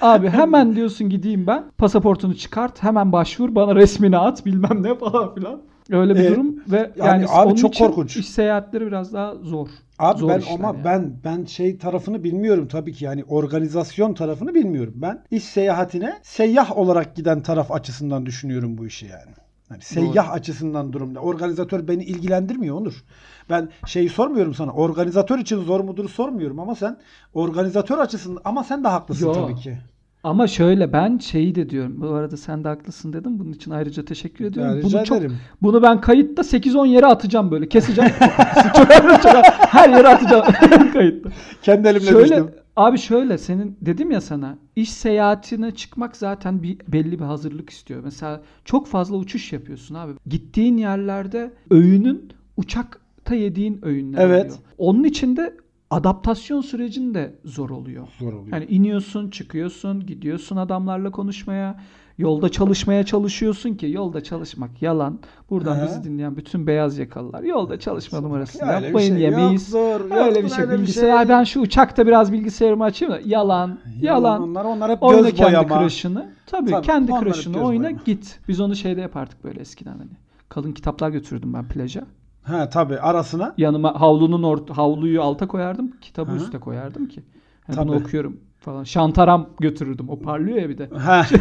abi 0.00 0.28
hemen 0.28 0.76
diyorsun 0.76 1.08
gideyim 1.08 1.46
ben 1.46 1.64
pasaportunu 1.78 2.34
çıkart 2.34 2.82
hemen 2.82 3.12
başvur 3.12 3.54
bana 3.54 3.74
resmini 3.74 4.18
at 4.18 4.46
bilmem 4.46 4.82
ne 4.82 4.94
falan 4.94 5.34
filan. 5.34 5.60
Öyle 5.90 6.14
bir 6.14 6.20
Evet. 6.20 6.30
durum 6.36 6.56
ve 6.68 6.76
Yani 6.96 7.08
yani, 7.08 7.26
abi 7.30 7.46
onun 7.46 7.54
çok 7.54 7.74
için 7.74 7.86
korkunç. 7.86 8.16
iş 8.16 8.28
seyahatleri 8.28 8.86
biraz 8.86 9.12
daha 9.12 9.34
zor. 9.34 9.68
Abi 10.00 10.18
Zor 10.18 10.28
ben 10.28 10.38
işler 10.38 10.54
ama 10.54 10.66
yani. 10.66 10.84
ben 10.84 11.12
ben 11.24 11.44
şey 11.44 11.78
tarafını 11.78 12.24
bilmiyorum 12.24 12.68
tabii 12.68 12.92
ki 12.92 13.04
yani 13.04 13.24
organizasyon 13.24 14.14
tarafını 14.14 14.54
bilmiyorum. 14.54 14.94
Ben 14.96 15.24
iş 15.30 15.44
seyahatine 15.44 16.18
seyyah 16.22 16.78
olarak 16.78 17.16
giden 17.16 17.42
taraf 17.42 17.72
açısından 17.72 18.26
düşünüyorum 18.26 18.78
bu 18.78 18.86
işi 18.86 19.06
yani. 19.06 19.32
Yani 19.70 19.82
seyyah 19.82 20.32
açısından 20.32 20.92
durumda. 20.92 21.20
Organizatör 21.20 21.88
beni 21.88 22.04
ilgilendirmiyor 22.04 22.76
Onur. 22.76 23.04
Ben 23.50 23.68
şeyi 23.86 24.08
sormuyorum 24.08 24.54
sana. 24.54 24.72
Organizatör 24.72 25.38
için 25.38 25.62
zor 25.62 25.80
mudur 25.80 26.08
sormuyorum 26.08 26.60
ama 26.60 26.74
sen 26.74 26.96
organizatör 27.34 27.98
açısından 27.98 28.40
ama 28.44 28.64
sen 28.64 28.84
de 28.84 28.88
haklısın 28.88 29.26
Yo. 29.26 29.32
tabii 29.32 29.56
ki. 29.56 29.78
Ama 30.24 30.46
şöyle 30.46 30.92
ben 30.92 31.18
şeyi 31.18 31.54
de 31.54 31.70
diyorum. 31.70 32.00
Bu 32.00 32.08
arada 32.08 32.36
sen 32.36 32.64
de 32.64 32.68
haklısın 32.68 33.12
dedim. 33.12 33.38
Bunun 33.38 33.52
için 33.52 33.70
ayrıca 33.70 34.04
teşekkür 34.04 34.44
ediyorum. 34.44 34.76
Rica 34.78 34.98
bunu 34.98 35.04
çok 35.04 35.18
ederim. 35.18 35.36
bunu 35.62 35.82
ben 35.82 36.00
kayıtta 36.00 36.42
8-10 36.42 36.86
yere 36.86 37.06
atacağım 37.06 37.50
böyle. 37.50 37.68
Keseceğim. 37.68 38.10
çok, 38.76 39.22
çok, 39.22 39.44
her 39.58 39.88
yere 39.90 40.08
atacağım 40.08 40.44
kayıtta. 40.92 41.30
Kendi 41.62 41.88
elimle 41.88 42.06
Şöyle 42.10 42.28
düştüm. 42.28 42.50
abi 42.76 42.98
şöyle 42.98 43.38
senin 43.38 43.76
dedim 43.80 44.10
ya 44.10 44.20
sana 44.20 44.58
iş 44.76 44.92
seyahatine 44.92 45.70
çıkmak 45.70 46.16
zaten 46.16 46.62
bir 46.62 46.78
belli 46.88 47.18
bir 47.18 47.24
hazırlık 47.24 47.70
istiyor. 47.70 48.00
Mesela 48.04 48.40
çok 48.64 48.86
fazla 48.86 49.16
uçuş 49.16 49.52
yapıyorsun 49.52 49.94
abi. 49.94 50.12
Gittiğin 50.26 50.76
yerlerde 50.76 51.52
öğünün 51.70 52.32
uçakta 52.56 53.34
yediğin 53.34 53.78
öğünler 53.82 54.18
Evet. 54.26 54.44
oluyor. 54.44 54.58
Onun 54.78 55.04
için 55.04 55.36
de 55.36 55.54
adaptasyon 55.90 56.60
sürecin 56.60 57.14
de 57.14 57.34
zor 57.44 57.70
oluyor. 57.70 58.08
Zor 58.18 58.32
oluyor. 58.32 58.52
Yani 58.56 58.64
iniyorsun, 58.64 59.30
çıkıyorsun, 59.30 60.06
gidiyorsun 60.06 60.56
adamlarla 60.56 61.10
konuşmaya, 61.10 61.80
yolda 62.18 62.48
çalışmaya 62.48 63.04
çalışıyorsun 63.06 63.74
ki 63.74 63.86
yolda 63.90 64.22
çalışmak 64.22 64.82
yalan. 64.82 65.18
Buradan 65.50 65.76
Aha. 65.78 65.84
bizi 65.86 66.04
dinleyen 66.04 66.36
bütün 66.36 66.66
beyaz 66.66 66.98
yakalılar 66.98 67.42
yolda 67.42 67.78
çalışma 67.80 68.20
numarasını 68.20 68.68
Ya 68.68 68.80
yapmayın 68.80 69.12
şey 69.14 69.22
yemeyiz. 69.22 69.72
yok, 69.72 69.82
zor, 69.82 70.00
öyle 70.00 70.14
yoktur 70.24 70.42
bir 70.44 70.48
şey. 70.48 70.64
öyle 70.64 70.72
Bilgisayar 70.78 71.18
şey. 71.18 71.28
Ben 71.28 71.44
şu 71.44 71.60
uçakta 71.60 72.06
biraz 72.06 72.32
bilgisayarımı 72.32 72.84
açayım 72.84 73.14
da 73.14 73.20
yalan. 73.24 73.78
Yalan. 74.00 74.42
Onlar 74.42 74.64
onlar 74.64 74.90
hep 74.90 75.02
Oyna 75.02 75.20
göz 75.20 75.34
kendi 75.38 75.52
boyama. 75.68 75.80
crush'ını. 75.82 76.30
Tabii, 76.46 76.70
Tabii, 76.70 76.86
kendi 76.86 77.12
crush'ını 77.12 77.56
oyna 77.62 77.82
boyama. 77.84 78.02
git. 78.04 78.38
Biz 78.48 78.60
onu 78.60 78.76
şeyde 78.76 79.00
yapardık 79.00 79.44
böyle 79.44 79.60
eskiden 79.60 79.92
hani. 79.98 80.10
Kalın 80.48 80.72
kitaplar 80.72 81.10
götürürdüm 81.10 81.54
ben 81.54 81.68
plaja. 81.68 82.06
Ha 82.42 82.68
tabii 82.68 82.98
arasına. 82.98 83.54
Yanıma 83.58 84.00
havlunun 84.00 84.42
ort 84.42 84.70
havluyu 84.70 85.22
alta 85.22 85.48
koyardım, 85.48 85.92
kitabı 86.00 86.32
Hı 86.32 86.36
üste 86.36 86.58
koyardım 86.58 87.08
ki. 87.08 87.22
Yani 87.68 87.76
Tabii. 87.76 87.88
bunu 87.88 87.96
okuyorum 87.96 88.40
falan. 88.60 88.84
Şantaram 88.84 89.48
götürürdüm. 89.60 90.08
O 90.08 90.18
parlıyor 90.18 90.56
ya 90.56 90.68
bir 90.68 90.78
de. 90.78 90.88
Ha. 90.88 91.26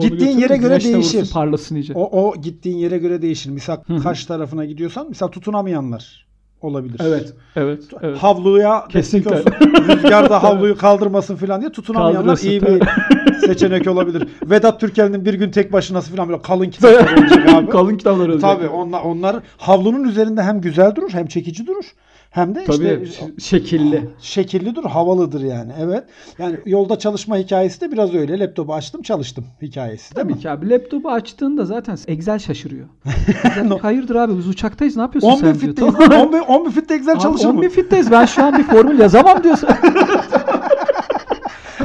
Gittiğin 0.00 0.38
yere 0.38 0.56
göre 0.56 0.80
değişir. 0.80 1.30
parlasın 1.32 1.74
iyice. 1.74 1.92
O, 1.94 2.22
o 2.22 2.40
gittiğin 2.40 2.76
yere 2.76 2.98
göre 2.98 3.22
değişir. 3.22 3.50
Misal 3.50 3.76
hı. 3.86 3.98
Kaş 3.98 4.26
tarafına 4.26 4.64
gidiyorsan 4.64 5.08
misal 5.08 5.28
tutunamayanlar 5.28 6.25
olabilir. 6.60 7.00
Evet. 7.04 7.32
Evet. 7.56 7.80
evet. 8.02 8.18
Havluya 8.18 8.84
Kesinlikle. 8.88 9.38
Rüzgarda 9.94 10.42
havluyu 10.42 10.76
kaldırmasın 10.76 11.36
falan 11.36 11.60
diye 11.60 11.72
tutunamayanlar 11.72 12.38
iyi 12.38 12.62
bir 12.62 12.82
seçenek 13.46 13.88
olabilir. 13.88 14.28
Vedat 14.50 14.80
Türkel'in 14.80 15.24
bir 15.24 15.34
gün 15.34 15.50
tek 15.50 15.72
başınası 15.72 16.16
falan 16.16 16.28
böyle 16.28 16.42
kalın 16.42 16.70
kitaplar 16.70 17.18
olacak 17.18 17.48
abi. 17.54 17.70
Kalın 17.70 17.96
kitaplar 17.96 18.28
olacak. 18.28 18.40
Tabii 18.40 18.68
onlar, 18.68 19.02
onlar 19.02 19.36
havlunun 19.58 20.04
üzerinde 20.04 20.42
hem 20.42 20.60
güzel 20.60 20.94
durur 20.94 21.10
hem 21.10 21.26
çekici 21.26 21.66
durur. 21.66 21.84
Hem 22.36 22.54
de 22.54 22.64
Tabii 22.64 23.00
işte 23.04 23.24
şekilli. 23.38 24.08
şekillidir, 24.20 24.82
havalıdır 24.84 25.40
yani. 25.40 25.72
Evet. 25.80 26.04
Yani 26.38 26.56
yolda 26.66 26.98
çalışma 26.98 27.36
hikayesi 27.36 27.80
de 27.80 27.92
biraz 27.92 28.14
öyle. 28.14 28.38
Laptopu 28.38 28.74
açtım, 28.74 29.02
çalıştım 29.02 29.44
hikayesi 29.62 30.14
değil 30.16 30.24
Tabii 30.24 30.32
mi? 30.34 30.40
ki 30.40 30.50
abi. 30.50 30.70
Laptopu 30.70 31.10
açtığında 31.10 31.64
zaten 31.64 31.98
Excel 32.06 32.38
şaşırıyor. 32.38 32.86
Excel, 33.44 33.68
Hayırdır 33.78 34.14
abi 34.14 34.38
biz 34.38 34.48
uçaktayız 34.48 34.96
ne 34.96 35.02
yapıyorsun 35.02 35.28
10 35.28 35.34
bin 35.34 35.40
sen 35.40 35.60
diyor. 35.60 35.60
fitteyiz. 35.74 35.94
Tamam. 35.98 36.26
10 36.26 36.32
bin, 36.32 36.38
10 36.38 36.64
bin 36.64 36.70
fitte 36.70 36.94
Excel 36.94 37.14
Abi 37.14 37.22
çalışır 37.22 37.48
10 37.48 37.56
mı? 37.56 37.62
bin 37.62 37.68
fitteyiz 37.68 38.10
ben 38.10 38.24
şu 38.24 38.44
an 38.44 38.58
bir 38.58 38.62
formül 38.64 38.98
yazamam 38.98 39.42
diyorsun. 39.44 39.68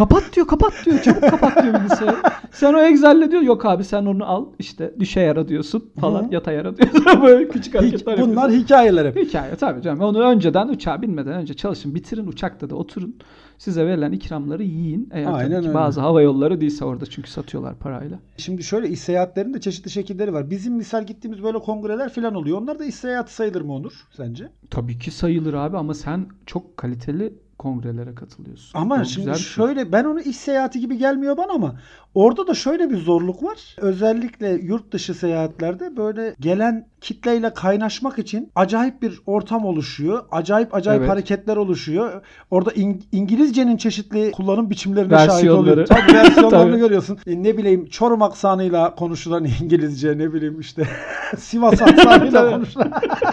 kapat 0.01 0.24
diyor 0.36 0.48
kapat 0.48 0.74
diyor 0.86 1.01
çabuk 1.01 1.22
kapat 1.29 1.63
diyor 1.63 1.74
bilgisayarı. 1.74 2.17
Sen 2.51 2.74
o 2.74 2.79
Excel'le 2.79 3.31
diyor 3.31 3.41
yok 3.41 3.65
abi 3.65 3.84
sen 3.84 4.05
onu 4.05 4.25
al 4.25 4.46
işte 4.60 4.93
düşe 5.00 5.20
yara 5.22 5.48
diyorsun 5.48 5.89
falan 6.00 6.24
Hı. 6.24 6.34
yata 6.34 6.51
yara 6.51 6.77
diyorsun 6.77 7.05
böyle 7.24 7.48
küçük 7.48 7.74
Hiç- 7.74 7.81
hareketler 7.81 8.22
bunlar 8.22 8.51
hikayeler 8.51 9.05
hep. 9.05 9.17
Hikaye 9.17 9.55
tabii 9.55 9.81
canım. 9.81 10.01
Onu 10.01 10.20
önceden 10.22 10.67
uçağa 10.67 11.01
binmeden 11.01 11.34
önce 11.34 11.53
çalışın. 11.53 11.96
Bitirin 11.96 12.27
uçakta 12.27 12.70
da 12.70 12.75
oturun. 12.75 13.15
Size 13.58 13.86
verilen 13.86 14.12
ikramları 14.12 14.63
yiyin. 14.63 15.10
Eğer 15.12 15.25
tabii 15.25 15.36
Aynen 15.36 15.62
ki 15.62 15.67
öyle. 15.67 15.74
bazı 15.74 16.01
hava 16.01 16.22
yolları 16.22 16.62
değilse 16.62 16.86
orada 16.86 17.05
çünkü 17.05 17.29
satıyorlar 17.31 17.75
parayla. 17.75 18.20
Şimdi 18.38 18.63
şöyle 18.63 18.89
iş 18.89 19.00
seyahatlerinin 19.00 19.53
de 19.53 19.60
çeşitli 19.62 19.89
şekilleri 19.89 20.34
var. 20.34 20.50
Bizim 20.50 20.74
misal 20.74 21.03
gittiğimiz 21.05 21.43
böyle 21.43 21.60
kongreler 21.60 22.10
falan 22.13 22.36
oluyor. 22.36 22.62
Onlar 22.62 22.79
da 22.79 22.86
iş 22.86 22.96
seyahati 22.96 23.34
sayılır 23.34 23.62
mı 23.62 23.74
Onur 23.74 23.93
sence? 24.17 24.50
Tabii 24.70 25.00
ki 25.00 25.12
sayılır 25.12 25.53
abi 25.53 25.77
ama 25.77 25.93
sen 25.93 26.25
çok 26.46 26.77
kaliteli 26.77 27.34
kongrelere 27.62 28.15
katılıyorsun. 28.15 28.80
Ama 28.80 28.96
O 29.01 29.06
şimdi 29.06 29.25
şey. 29.25 29.36
şöyle 29.36 29.91
ben 29.91 30.03
onu 30.03 30.22
iş 30.22 30.38
seyahati 30.38 30.80
gibi 30.80 30.98
gelmiyor 30.98 31.38
bana 31.38 31.51
ama 31.53 31.75
orada 32.15 32.48
da 32.48 32.53
şöyle 32.53 32.89
bir 32.89 32.98
zorluk 32.98 33.44
var. 33.44 33.75
Özellikle 33.77 34.50
yurt 34.50 34.91
dışı 34.94 35.13
seyahatlerde 35.13 35.98
böyle 35.98 36.36
gelen 36.39 36.88
kitleyle 37.01 37.53
kaynaşmak 37.53 38.20
için 38.20 38.50
acayip 38.56 39.01
bir 39.01 39.22
ortam 39.25 39.65
oluşuyor. 39.65 40.24
Acayip 40.32 40.75
acayip 40.75 41.00
Evet. 41.01 41.12
hareketler 41.12 41.58
oluşuyor. 41.58 42.22
Orada 42.51 42.72
İng- 42.72 43.01
İngilizcenin 43.12 43.77
çeşitli 43.77 44.32
kullanım 44.32 44.70
biçimlerine 44.70 45.15
şahit 45.18 45.50
oluyor. 45.50 45.86
Tabii 45.88 46.13
versiyonlarını 46.13 46.72
Tabii. 46.72 46.80
görüyorsun. 46.80 47.18
E, 47.27 47.44
ne 47.44 47.58
bileyim 47.58 47.86
Çorum 47.86 48.22
aksanıyla 48.22 48.96
konuşulan 48.96 49.46
İngilizce 49.62 50.18
ne 50.18 50.34
bileyim 50.34 50.60
işte 50.60 50.88
Sivas 51.38 51.81
aksanıyla 51.81 52.41
Tabii. 52.41 52.51
konuşulan. 52.51 52.91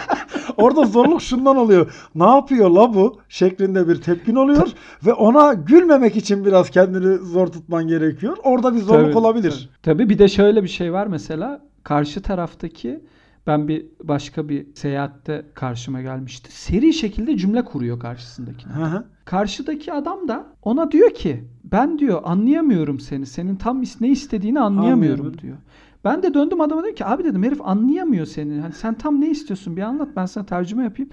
Orada 0.57 0.85
zorluk 0.85 1.21
şundan 1.21 1.57
oluyor. 1.57 1.93
Ne 2.15 2.25
yapıyor 2.25 2.69
la 2.69 2.93
bu? 2.93 3.19
Şeklinde 3.29 3.87
bir 3.87 4.01
tepkin 4.01 4.35
oluyor 4.35 4.67
ve 5.05 5.13
ona 5.13 5.53
gülmemek 5.53 6.15
için 6.15 6.45
biraz 6.45 6.69
kendini 6.69 7.17
zor 7.17 7.47
tutman 7.47 7.87
gerekiyor. 7.87 8.37
Orada 8.43 8.73
bir 8.75 8.79
zorluk 8.79 9.05
Tabii, 9.05 9.17
olabilir. 9.17 9.69
Tabii. 9.83 9.95
Tabii 9.97 10.09
bir 10.09 10.19
de 10.19 10.27
şöyle 10.27 10.63
bir 10.63 10.69
şey 10.69 10.93
var 10.93 11.07
mesela 11.07 11.61
karşı 11.83 12.21
taraftaki 12.21 13.03
Ben 13.47 13.67
bir 13.67 13.85
başka 14.03 14.49
bir 14.49 14.75
seyahatte 14.75 15.45
karşıma 15.53 16.01
gelmişti. 16.01 16.51
Seri 16.51 16.93
şekilde 16.93 17.37
cümle 17.37 17.65
kuruyor 17.65 17.99
karşısındakine. 17.99 18.73
Hı 18.73 18.83
hı. 18.83 19.03
Karşıdaki 19.25 19.93
adam 19.93 20.27
da 20.27 20.45
ona 20.63 20.91
diyor 20.91 21.13
ki 21.13 21.43
ben 21.63 21.99
diyor 21.99 22.21
anlayamıyorum 22.23 22.99
seni. 22.99 23.25
Senin 23.25 23.55
tam 23.55 23.83
ne 24.01 24.09
istediğini 24.09 24.59
anlayamıyorum 24.59 25.25
Anlıyorum. 25.25 25.41
diyor. 25.41 25.57
Ben 26.03 26.23
de 26.23 26.33
döndüm 26.33 26.61
adama 26.61 26.83
dedim 26.83 26.95
ki 26.95 27.05
abi 27.05 27.23
dedim 27.23 27.43
herif 27.43 27.61
anlayamıyor 27.61 28.25
seni. 28.25 28.61
Hani 28.61 28.73
sen 28.73 28.93
tam 28.93 29.21
ne 29.21 29.29
istiyorsun 29.29 29.77
bir 29.77 29.81
anlat 29.81 30.07
ben 30.15 30.25
sana 30.25 30.45
tercüme 30.45 30.83
yapayım. 30.83 31.09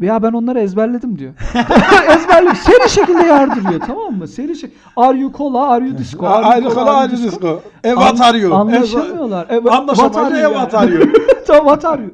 Ya 0.00 0.22
ben 0.22 0.32
onları 0.32 0.58
ezberledim 0.60 1.18
diyor. 1.18 1.32
ezberledim. 2.16 2.56
Seri 2.56 2.90
şekilde 2.90 3.22
yardırıyor 3.22 3.80
tamam 3.80 4.14
mı? 4.14 4.28
Seri 4.28 4.56
şey. 4.56 4.70
Are 4.96 5.18
you 5.18 5.32
cola? 5.32 5.68
Are 5.68 5.86
you 5.88 5.98
disco? 5.98 6.26
Are 6.26 6.60
you 6.60 6.74
cola, 6.74 6.96
are 6.96 7.12
you 7.12 7.22
disco? 7.22 7.30
disco. 7.30 7.62
Evat 7.84 8.20
arıyor. 8.20 8.50
Anlaşamıyorlar. 8.50 9.46
Evet, 9.50 9.72
Anlaşamayınca 9.72 10.38
evat 10.50 10.72
yani? 10.72 10.84
arıyor. 10.84 11.08
Tamam 11.46 11.66
what 11.66 11.84
are 11.84 12.02
you? 12.02 12.10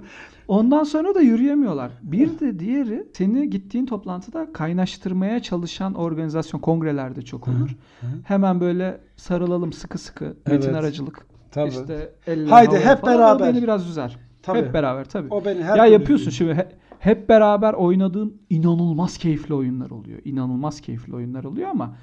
Ondan 0.48 0.84
sonra 0.84 1.14
da 1.14 1.20
yürüyemiyorlar. 1.20 1.90
Bir 2.02 2.38
de 2.38 2.58
diğeri 2.58 3.06
seni 3.14 3.50
gittiğin 3.50 3.86
toplantıda 3.86 4.52
kaynaştırmaya 4.52 5.42
çalışan 5.42 5.94
organizasyon 5.94 6.60
kongrelerde 6.60 7.22
çok 7.22 7.48
olur. 7.48 7.76
Hemen 8.24 8.60
böyle 8.60 9.00
sarılalım 9.16 9.72
sıkı 9.72 9.98
sıkı 9.98 10.24
metin 10.46 10.68
Evet. 10.68 10.76
aracılık. 10.76 11.26
Tabii. 11.50 11.68
İşte 11.68 12.12
eller 12.26 12.46
Haydi 12.50 12.76
hep 12.78 13.00
falan. 13.00 13.14
O 13.14 13.18
beraber. 13.18 13.54
beni 13.54 13.62
biraz 13.62 13.88
üzer. 13.88 14.16
Tabii. 14.42 14.58
Hep 14.58 14.74
beraber 14.74 15.04
tabii. 15.04 15.28
O 15.34 15.44
beni 15.44 15.62
her 15.64 15.76
ya 15.76 15.86
yapıyorsun 15.86 16.28
üzüyor. 16.30 16.54
şimdi 16.56 16.68
he- 16.68 16.76
hep 16.98 17.28
beraber 17.28 17.72
oynadığın 17.72 18.42
inanılmaz 18.50 19.18
keyifli 19.18 19.54
oyunlar 19.54 19.90
oluyor. 19.90 20.18
İnanılmaz 20.24 20.80
keyifli 20.80 21.14
oyunlar 21.14 21.44
oluyor 21.44 21.68
ama 21.68 21.96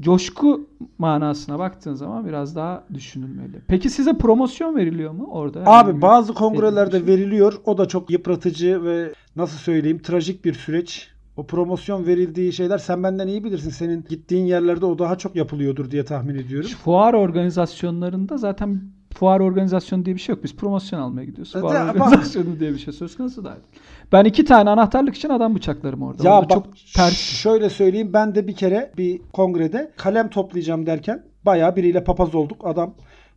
coşku 0.00 0.68
manasına 0.98 1.58
baktığın 1.58 1.94
zaman 1.94 2.26
biraz 2.26 2.56
daha 2.56 2.84
düşünülmeli. 2.94 3.60
Peki 3.68 3.90
size 3.90 4.18
promosyon 4.18 4.76
veriliyor 4.76 5.12
mu 5.12 5.28
orada? 5.30 5.62
Abi 5.66 6.02
bazı 6.02 6.34
kongrelerde 6.34 6.98
şey? 6.98 7.06
veriliyor. 7.06 7.54
O 7.64 7.78
da 7.78 7.86
çok 7.88 8.10
yıpratıcı 8.10 8.84
ve 8.84 9.12
nasıl 9.36 9.58
söyleyeyim 9.58 9.98
trajik 9.98 10.44
bir 10.44 10.54
süreç. 10.54 11.08
O 11.42 11.46
promosyon 11.46 12.06
verildiği 12.06 12.52
şeyler 12.52 12.78
sen 12.78 13.02
benden 13.02 13.28
iyi 13.28 13.44
bilirsin. 13.44 13.70
Senin 13.70 14.04
gittiğin 14.08 14.44
yerlerde 14.46 14.86
o 14.86 14.98
daha 14.98 15.18
çok 15.18 15.36
yapılıyordur 15.36 15.90
diye 15.90 16.04
tahmin 16.04 16.34
ediyorum. 16.34 16.70
Fuar 16.84 17.14
organizasyonlarında 17.14 18.36
zaten 18.36 18.80
fuar 19.14 19.40
organizasyonu 19.40 20.04
diye 20.04 20.16
bir 20.16 20.20
şey 20.20 20.34
yok. 20.34 20.44
Biz 20.44 20.56
promosyon 20.56 21.00
almaya 21.00 21.24
gidiyoruz. 21.24 21.52
Fuar 21.52 21.74
Ya 21.74 21.86
bak- 21.88 21.94
organizasyonu 21.96 22.60
diye 22.60 22.72
bir 22.72 22.78
şey 22.78 22.92
söz 22.92 23.16
konusu 23.16 23.44
değil. 23.44 23.56
Ben 24.12 24.24
iki 24.24 24.44
tane 24.44 24.70
anahtarlık 24.70 25.14
için 25.14 25.28
adam 25.28 25.54
bıçaklarım 25.54 26.02
orada. 26.02 26.28
Ya 26.28 26.42
bak 26.42 26.50
çok 26.50 26.66
ters. 26.96 27.14
şöyle 27.16 27.70
söyleyeyim 27.70 28.10
ben 28.12 28.34
de 28.34 28.48
bir 28.48 28.54
kere 28.56 28.92
bir 28.98 29.20
kongrede 29.32 29.92
kalem 29.96 30.30
toplayacağım 30.30 30.86
derken 30.86 31.24
bayağı 31.44 31.76
biriyle 31.76 32.04
papaz 32.04 32.34
olduk. 32.34 32.60
Adam 32.64 32.94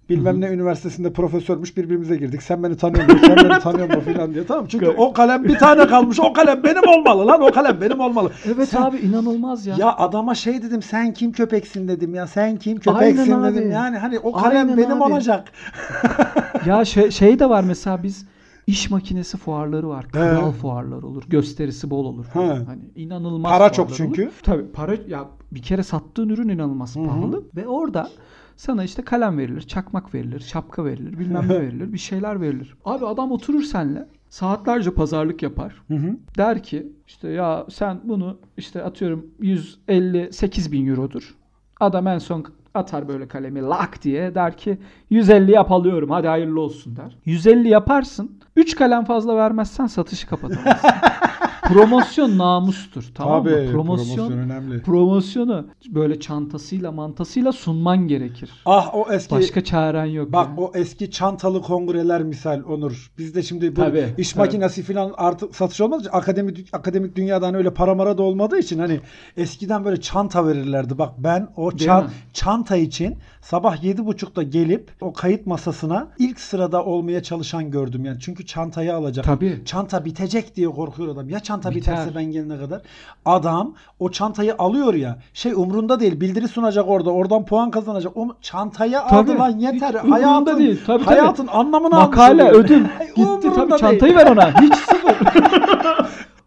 bilmem 0.09 0.41
ne 0.41 0.47
üniversitesinde 0.47 1.13
profesörmüş 1.13 1.77
birbirimize 1.77 2.15
girdik. 2.17 2.43
Sen 2.43 2.63
beni 2.63 2.77
tanıyor 2.77 3.03
musun? 3.03 3.19
Sen 3.27 3.37
beni 3.49 3.59
tanıyor 3.59 3.87
musun 3.87 4.01
filan 4.01 4.33
diye. 4.33 4.45
Tamam 4.45 4.65
çünkü 4.69 4.87
o 4.87 5.13
kalem 5.13 5.43
bir 5.43 5.57
tane 5.57 5.87
kalmış. 5.87 6.19
O 6.19 6.33
kalem 6.33 6.63
benim 6.63 6.87
olmalı 6.87 7.27
lan. 7.27 7.41
O 7.41 7.51
kalem 7.51 7.81
benim 7.81 7.99
olmalı. 7.99 8.31
Evet 8.55 8.69
Sen- 8.69 8.81
abi 8.81 8.97
inanılmaz 8.97 9.65
ya. 9.65 9.75
Ya 9.79 9.95
adama 9.97 10.35
şey 10.35 10.61
dedim 10.61 10.81
sen 10.81 11.13
kim 11.13 11.31
köpeksin 11.31 11.87
dedim 11.87 12.15
ya 12.15 12.27
sen 12.27 12.57
kim 12.57 12.77
köpeksin 12.77 13.31
Aynen 13.31 13.53
dedim. 13.53 13.65
abi. 13.67 13.73
Yani 13.73 13.97
hani 13.97 14.19
o 14.19 14.31
kalem 14.31 14.57
Aynen 14.69 14.77
benim 14.77 15.01
abi. 15.01 15.13
olacak. 15.13 15.51
Ya 16.65 16.85
şey, 16.85 17.11
şey 17.11 17.39
de 17.39 17.49
var 17.49 17.63
mesela 17.63 18.03
biz 18.03 18.25
iş 18.67 18.89
makinesi 18.89 19.37
fuarları 19.37 19.89
var. 19.89 20.05
Kral 20.11 20.47
He. 20.47 20.51
fuarları 20.51 21.07
olur. 21.07 21.23
Gösterisi 21.27 21.89
bol 21.89 22.05
olur. 22.05 22.23
falan. 22.25 22.55
He. 22.55 22.63
Hani 22.65 22.81
inanılmaz 22.95 23.51
Para 23.51 23.71
çok 23.71 23.93
çünkü. 23.95 24.23
olur. 24.23 24.31
Tabii 24.43 24.71
para 24.73 24.93
ya 25.07 25.25
bir 25.51 25.61
kere 25.61 25.83
sattığın 25.83 26.29
ürün 26.29 26.49
inanılmaz 26.49 26.95
Hı 26.95 26.99
hı. 26.99 27.05
pahalı 27.05 27.43
ve 27.55 27.67
orada 27.67 28.09
sana 28.55 28.83
işte 28.83 29.01
kalem 29.01 29.37
verilir, 29.37 29.61
çakmak 29.61 30.13
verilir, 30.13 30.39
şapka 30.39 30.85
verilir, 30.85 31.19
bilmem 31.19 31.43
ne 31.49 31.49
verilir, 31.61 31.93
bir 31.93 31.97
şeyler 31.97 32.41
verilir. 32.41 32.75
Abi 32.85 33.05
adam 33.05 33.31
oturur 33.31 33.63
senle 33.63 34.07
saatlerce 34.29 34.91
pazarlık 34.91 35.43
yapar. 35.43 35.81
Hı 35.87 35.93
hı. 35.93 36.17
Der 36.37 36.63
ki 36.63 36.87
işte 37.07 37.29
ya 37.29 37.65
sen 37.69 37.99
bunu 38.03 38.37
işte 38.57 38.83
atıyorum 38.83 39.25
158 39.39 40.71
bin 40.71 40.87
eurodur. 40.87 41.35
Adam 41.79 42.07
en 42.07 42.17
son 42.17 42.45
atar 42.73 43.07
böyle 43.07 43.27
kalemi 43.27 43.61
lak 43.61 44.03
diye 44.03 44.35
der 44.35 44.57
ki 44.57 44.77
150 45.09 45.51
yap 45.51 45.71
alıyorum 45.71 46.09
hadi 46.09 46.27
hayırlı 46.27 46.61
olsun 46.61 46.95
der. 46.95 47.17
150 47.25 47.69
yaparsın 47.69 48.39
3 48.55 48.75
kalem 48.75 49.05
fazla 49.05 49.35
vermezsen 49.37 49.87
satışı 49.87 50.27
kapatamazsın. 50.27 50.89
Promosyon 51.67 52.37
namustur 52.37 53.03
tamam 53.15 53.43
Tabii 53.43 53.55
mı? 53.65 53.71
Promosyon, 53.71 54.31
önemli. 54.31 54.81
promosyonu 54.81 55.67
böyle 55.89 56.19
çantasıyla 56.19 56.91
mantasıyla 56.91 57.51
sunman 57.51 58.07
gerekir. 58.07 58.49
Ah 58.65 58.95
o 58.95 59.05
eski 59.13 59.35
Başka 59.35 59.63
çaren 59.63 60.05
yok. 60.05 60.31
Bak 60.33 60.47
yani. 60.47 60.59
o 60.59 60.71
eski 60.75 61.11
çantalı 61.11 61.61
kongreler 61.61 62.23
misal 62.23 62.63
Onur. 62.63 63.11
Bizde 63.17 63.43
şimdi 63.43 63.71
bu 63.75 63.79
Tabii, 63.81 64.05
iş 64.17 64.31
tabii. 64.33 64.39
makinesi 64.45 64.83
falan 64.83 65.13
artık 65.17 65.55
satış 65.55 65.81
olmadığı 65.81 66.01
için 66.01 66.09
akademik 66.13 66.69
akademik 66.73 67.15
dünyadan 67.15 67.55
öyle 67.55 67.73
para 67.73 67.95
mara 67.95 68.17
da 68.17 68.23
olmadığı 68.23 68.59
için 68.59 68.79
hani 68.79 68.99
eskiden 69.37 69.85
böyle 69.85 70.01
çanta 70.01 70.47
verirlerdi. 70.47 70.97
Bak 70.97 71.13
ben 71.17 71.47
o 71.57 71.71
Değil 71.71 71.85
çan- 71.85 72.03
mi? 72.03 72.09
çanta 72.33 72.75
için 72.75 73.15
sabah 73.41 73.83
yedi 73.83 74.05
buçukta 74.05 74.43
gelip 74.43 74.91
o 75.01 75.13
kayıt 75.13 75.45
masasına 75.47 76.07
ilk 76.19 76.39
sırada 76.39 76.85
olmaya 76.85 77.23
çalışan 77.23 77.71
gördüm 77.71 78.05
yani. 78.05 78.17
Çünkü 78.21 78.45
çantayı 78.45 78.95
alacak. 78.95 79.25
Tabii. 79.25 79.61
Çanta 79.65 80.05
bitecek 80.05 80.55
diye 80.55 80.69
korkuyor 80.69 81.09
adam. 81.13 81.29
Ya 81.29 81.39
çanta 81.39 81.54
Biter. 81.59 81.75
biterse 81.75 82.15
ben 82.15 82.23
gelene 82.23 82.57
kadar. 82.57 82.81
Adam 83.25 83.73
o 83.99 84.11
çantayı 84.11 84.55
alıyor 84.59 84.93
ya. 84.93 85.19
Şey 85.33 85.53
umrunda 85.53 85.99
değil. 85.99 86.21
Bildiri 86.21 86.47
sunacak 86.47 86.87
orada. 86.87 87.11
Oradan 87.11 87.45
puan 87.45 87.71
kazanacak. 87.71 88.17
O 88.17 88.27
çantayı 88.41 89.01
aldı 89.01 89.27
Tabii. 89.27 89.37
lan 89.39 89.57
yeter. 89.57 89.93
Hiç 90.03 90.11
hayatın, 90.11 90.59
değil. 90.59 90.81
Tabii, 90.87 91.05
tabii. 91.05 91.15
hayatın 91.15 91.47
anlamını 91.47 91.95
almış 91.95 92.17
Makale, 92.17 92.49
ödül. 92.49 92.83
Gitti 93.15 93.49
tabii 93.55 93.69
değil. 93.69 93.79
çantayı 93.79 94.15
ver 94.15 94.31
ona. 94.31 94.61
Hiç 94.61 94.75
sıfır. 94.89 95.15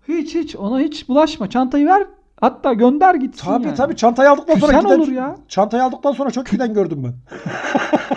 hiç 0.09 0.35
hiç 0.35 0.57
ona 0.57 0.81
hiç 0.81 1.09
bulaşma. 1.09 1.51
Çantayı 1.51 1.87
ver. 1.87 2.07
Hatta 2.41 2.73
gönder 2.73 3.15
gitsin 3.15 3.47
Tabii 3.47 3.67
yani. 3.67 3.77
tabii 3.77 3.97
çantayı 3.97 4.31
aldıktan 4.31 4.55
sonra 4.55 4.73
Küsen 4.73 4.85
giden, 4.85 4.99
olur 4.99 5.13
ya. 5.13 5.37
Çantayı 5.49 5.83
aldıktan 5.85 6.13
sonra 6.13 6.31
çok 6.31 6.47
giden 6.47 6.75
gördüm 6.75 7.05
ben. 7.05 7.15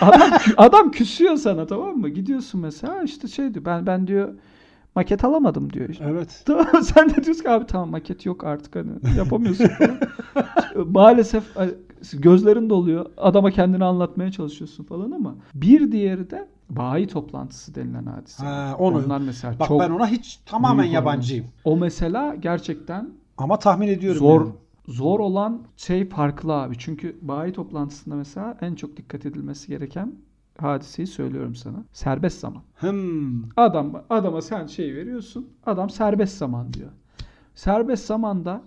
Adam, 0.00 0.30
adam 0.56 0.90
küsüyor 0.90 1.36
sana 1.36 1.66
tamam 1.66 1.96
mı? 1.96 2.08
Gidiyorsun 2.08 2.60
mesela 2.60 3.02
işte 3.02 3.28
şey 3.28 3.54
diyor 3.54 3.64
ben 3.64 3.86
ben 3.86 4.06
diyor 4.06 4.28
maket 4.94 5.24
alamadım 5.24 5.72
diyor. 5.72 5.88
işte. 5.88 6.04
Evet. 6.08 6.42
Tamam 6.46 6.82
sen 6.82 7.10
de 7.10 7.24
diyorsun 7.24 7.42
ki 7.42 7.50
abi 7.50 7.66
tamam 7.66 7.90
maket 7.90 8.26
yok 8.26 8.44
artık 8.44 8.76
hani 8.76 8.90
yapamıyorsun. 9.18 9.68
Maalesef 10.86 11.44
gözlerin 12.12 12.70
doluyor. 12.70 13.06
Adama 13.16 13.50
kendini 13.50 13.84
anlatmaya 13.84 14.30
çalışıyorsun 14.32 14.84
falan 14.84 15.10
ama 15.10 15.34
bir 15.54 15.92
diğeri 15.92 16.30
de 16.30 16.48
bayi 16.70 17.06
toplantısı 17.06 17.74
denilen 17.74 18.06
hadise. 18.06 18.46
Ha, 18.46 18.76
onu. 18.78 18.98
Onlar 19.04 19.18
mesela 19.20 19.54
Bak 19.60 19.68
çok 19.68 19.80
ben 19.80 19.90
ona 19.90 20.06
hiç 20.06 20.36
tamamen 20.46 20.84
yabancıyım. 20.84 21.46
O 21.64 21.76
mesela 21.76 22.34
gerçekten 22.34 23.10
Ama 23.38 23.58
tahmin 23.58 23.88
ediyorum. 23.88 24.18
zor 24.18 24.40
yani. 24.40 24.52
zor 24.88 25.20
olan 25.20 25.62
şey 25.76 26.08
farklı 26.08 26.52
abi. 26.52 26.74
Çünkü 26.78 27.16
bayi 27.22 27.52
toplantısında 27.52 28.14
mesela 28.14 28.58
en 28.60 28.74
çok 28.74 28.96
dikkat 28.96 29.26
edilmesi 29.26 29.68
gereken 29.68 30.12
hadiseyi 30.58 31.06
söylüyorum 31.06 31.54
sana. 31.54 31.84
Serbest 31.92 32.40
zaman. 32.40 32.62
Hmm. 32.76 33.42
Adam 33.56 34.02
adama 34.10 34.42
sen 34.42 34.66
şey 34.66 34.94
veriyorsun. 34.94 35.48
Adam 35.66 35.90
serbest 35.90 36.38
zaman 36.38 36.72
diyor. 36.72 36.90
Serbest 37.54 38.06
zamanda 38.06 38.62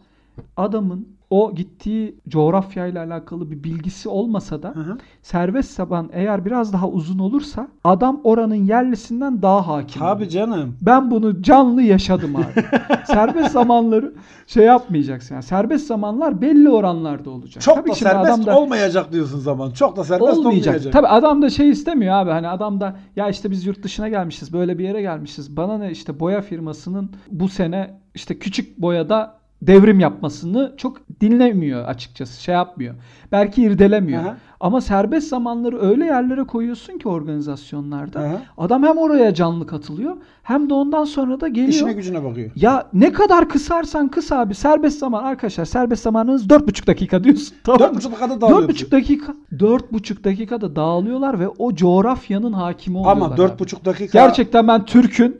adamın 0.57 1.14
o 1.29 1.55
gittiği 1.55 2.15
coğrafyayla 2.27 3.05
alakalı 3.05 3.51
bir 3.51 3.63
bilgisi 3.63 4.09
olmasa 4.09 4.63
da 4.63 4.69
Hı 4.75 4.79
hı. 4.79 4.97
serbest 5.21 5.71
zaman 5.71 6.09
eğer 6.13 6.45
biraz 6.45 6.73
daha 6.73 6.87
uzun 6.89 7.19
olursa 7.19 7.67
adam 7.83 8.21
oranın 8.23 8.55
yerlisinden 8.55 9.41
daha 9.41 9.67
hakim. 9.67 9.99
Tabii 10.01 10.29
canım. 10.29 10.75
Ben 10.81 11.11
bunu 11.11 11.41
canlı 11.41 11.81
yaşadım 11.81 12.35
abi. 12.35 12.65
serbest 13.07 13.51
zamanları 13.51 14.13
şey 14.47 14.65
yapmayacaksın. 14.65 15.35
Yani 15.35 15.43
serbest 15.43 15.87
zamanlar 15.87 16.41
belli 16.41 16.69
oranlarda 16.69 17.29
olacak. 17.29 17.63
Çok 17.63 17.75
Tabii 17.75 17.89
da 17.89 17.95
serbest 17.95 18.25
adam 18.31 18.45
da- 18.45 18.59
olmayacak 18.59 19.11
diyorsun 19.13 19.39
zaman. 19.39 19.71
Çok 19.71 19.97
da 19.97 20.03
serbest 20.03 20.37
olmayacak. 20.37 20.67
olmayacak. 20.75 20.93
Tabii 20.93 21.07
adam 21.07 21.41
da 21.41 21.49
şey 21.49 21.69
istemiyor 21.69 22.13
abi. 22.15 22.31
Hani 22.31 22.47
adam 22.47 22.81
da 22.81 22.95
ya 23.15 23.29
işte 23.29 23.51
biz 23.51 23.65
yurt 23.65 23.83
dışına 23.83 24.09
gelmişiz. 24.09 24.53
Böyle 24.53 24.77
bir 24.77 24.83
yere 24.83 25.01
gelmişiz. 25.01 25.57
Bana 25.57 25.77
ne 25.77 25.91
işte 25.91 26.19
boya 26.19 26.41
firmasının 26.41 27.09
bu 27.31 27.49
sene 27.49 27.99
işte 28.15 28.39
küçük 28.39 28.77
boyada 28.81 29.35
devrim 29.61 29.99
yapmasını 29.99 30.73
çok 30.77 30.97
dinlemiyor 31.21 31.85
açıkçası. 31.85 32.43
Şey 32.43 32.55
yapmıyor. 32.55 32.95
Belki 33.31 33.61
irdelemiyor. 33.63 34.21
Aha. 34.21 34.37
Ama 34.59 34.81
serbest 34.81 35.27
zamanları 35.27 35.81
öyle 35.81 36.05
yerlere 36.05 36.43
koyuyorsun 36.43 36.97
ki 36.97 37.07
organizasyonlarda. 37.07 38.19
Aha. 38.19 38.41
Adam 38.57 38.83
hem 38.83 38.97
oraya 38.97 39.33
canlı 39.33 39.67
katılıyor 39.67 40.17
hem 40.43 40.69
de 40.69 40.73
ondan 40.73 41.03
sonra 41.05 41.41
da 41.41 41.47
geliyor. 41.47 41.69
İşine 41.69 41.93
gücüne 41.93 42.23
bakıyor. 42.23 42.51
Ya 42.55 42.87
ne 42.93 43.13
kadar 43.13 43.49
kısarsan 43.49 44.07
kıs 44.07 44.31
abi. 44.31 44.55
Serbest 44.55 44.99
zaman 44.99 45.23
arkadaşlar. 45.23 45.65
Serbest 45.65 46.03
zamanınız 46.03 46.47
4,5 46.47 46.87
dakika 46.87 47.23
diyorsun. 47.23 47.55
Tamam 47.63 47.79
Dört 47.79 47.91
mı? 47.91 47.97
buçuk 47.97 48.11
dakikada 48.11 48.41
dağılıyor. 48.41 48.69
4,5 48.69 48.91
dakika 48.91 49.33
4,5 49.51 50.23
dakikada 50.23 50.75
dağılıyorlar 50.75 51.39
ve 51.39 51.47
o 51.47 51.75
coğrafyanın 51.75 52.53
hakimi 52.53 52.97
oluyorlar. 52.97 53.25
Ama 53.25 53.37
dört 53.37 53.51
abi. 53.51 53.59
buçuk 53.59 53.85
dakika. 53.85 54.19
Gerçekten 54.19 54.67
ben 54.67 54.85
Türk'ün 54.85 55.37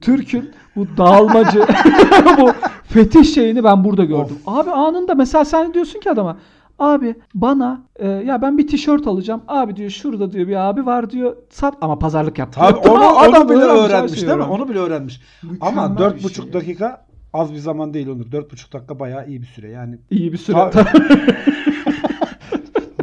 Türk'ün 0.00 0.50
bu 0.76 0.86
dağılmacı 0.96 1.60
bu 2.40 2.50
fetiş 2.84 3.34
şeyini 3.34 3.64
ben 3.64 3.84
burada 3.84 4.04
gördüm. 4.04 4.38
Abi 4.46 4.70
anında 4.70 5.14
mesela 5.14 5.44
sen 5.44 5.74
diyorsun 5.74 6.00
ki 6.00 6.10
adama 6.10 6.36
Abi 6.78 7.14
bana 7.34 7.82
e, 7.96 8.08
ya 8.08 8.42
ben 8.42 8.58
bir 8.58 8.66
tişört 8.66 9.06
alacağım. 9.06 9.42
Abi 9.48 9.76
diyor 9.76 9.90
şurada 9.90 10.32
diyor 10.32 10.48
bir 10.48 10.68
abi 10.68 10.86
var 10.86 11.10
diyor. 11.10 11.36
Sat 11.50 11.74
ama 11.80 11.98
pazarlık 11.98 12.38
yaptı. 12.38 12.60
Tabii 12.60 12.88
onu, 12.88 13.18
Adam 13.18 13.42
onu 13.42 13.48
bile 13.50 13.58
öğrenmiş, 13.64 14.12
şeyi 14.12 14.26
değil 14.26 14.38
mi? 14.38 14.44
Onu 14.44 14.68
bile 14.68 14.78
öğrenmiş. 14.78 15.20
Mükemmel 15.42 15.84
Ama 15.84 15.94
bir 15.94 15.98
dört 15.98 16.14
şey 16.14 16.24
buçuk 16.24 16.46
ya. 16.46 16.52
dakika 16.52 17.06
az 17.32 17.52
bir 17.52 17.58
zaman 17.58 17.94
değil 17.94 18.08
Onur. 18.08 18.32
Dört 18.32 18.52
buçuk 18.52 18.72
dakika 18.72 18.98
bayağı 18.98 19.28
iyi 19.28 19.42
bir 19.42 19.46
süre. 19.46 19.70
Yani 19.70 19.98
İyi 20.10 20.32
bir 20.32 20.38
süre. 20.38 20.70
Ta- 20.70 20.84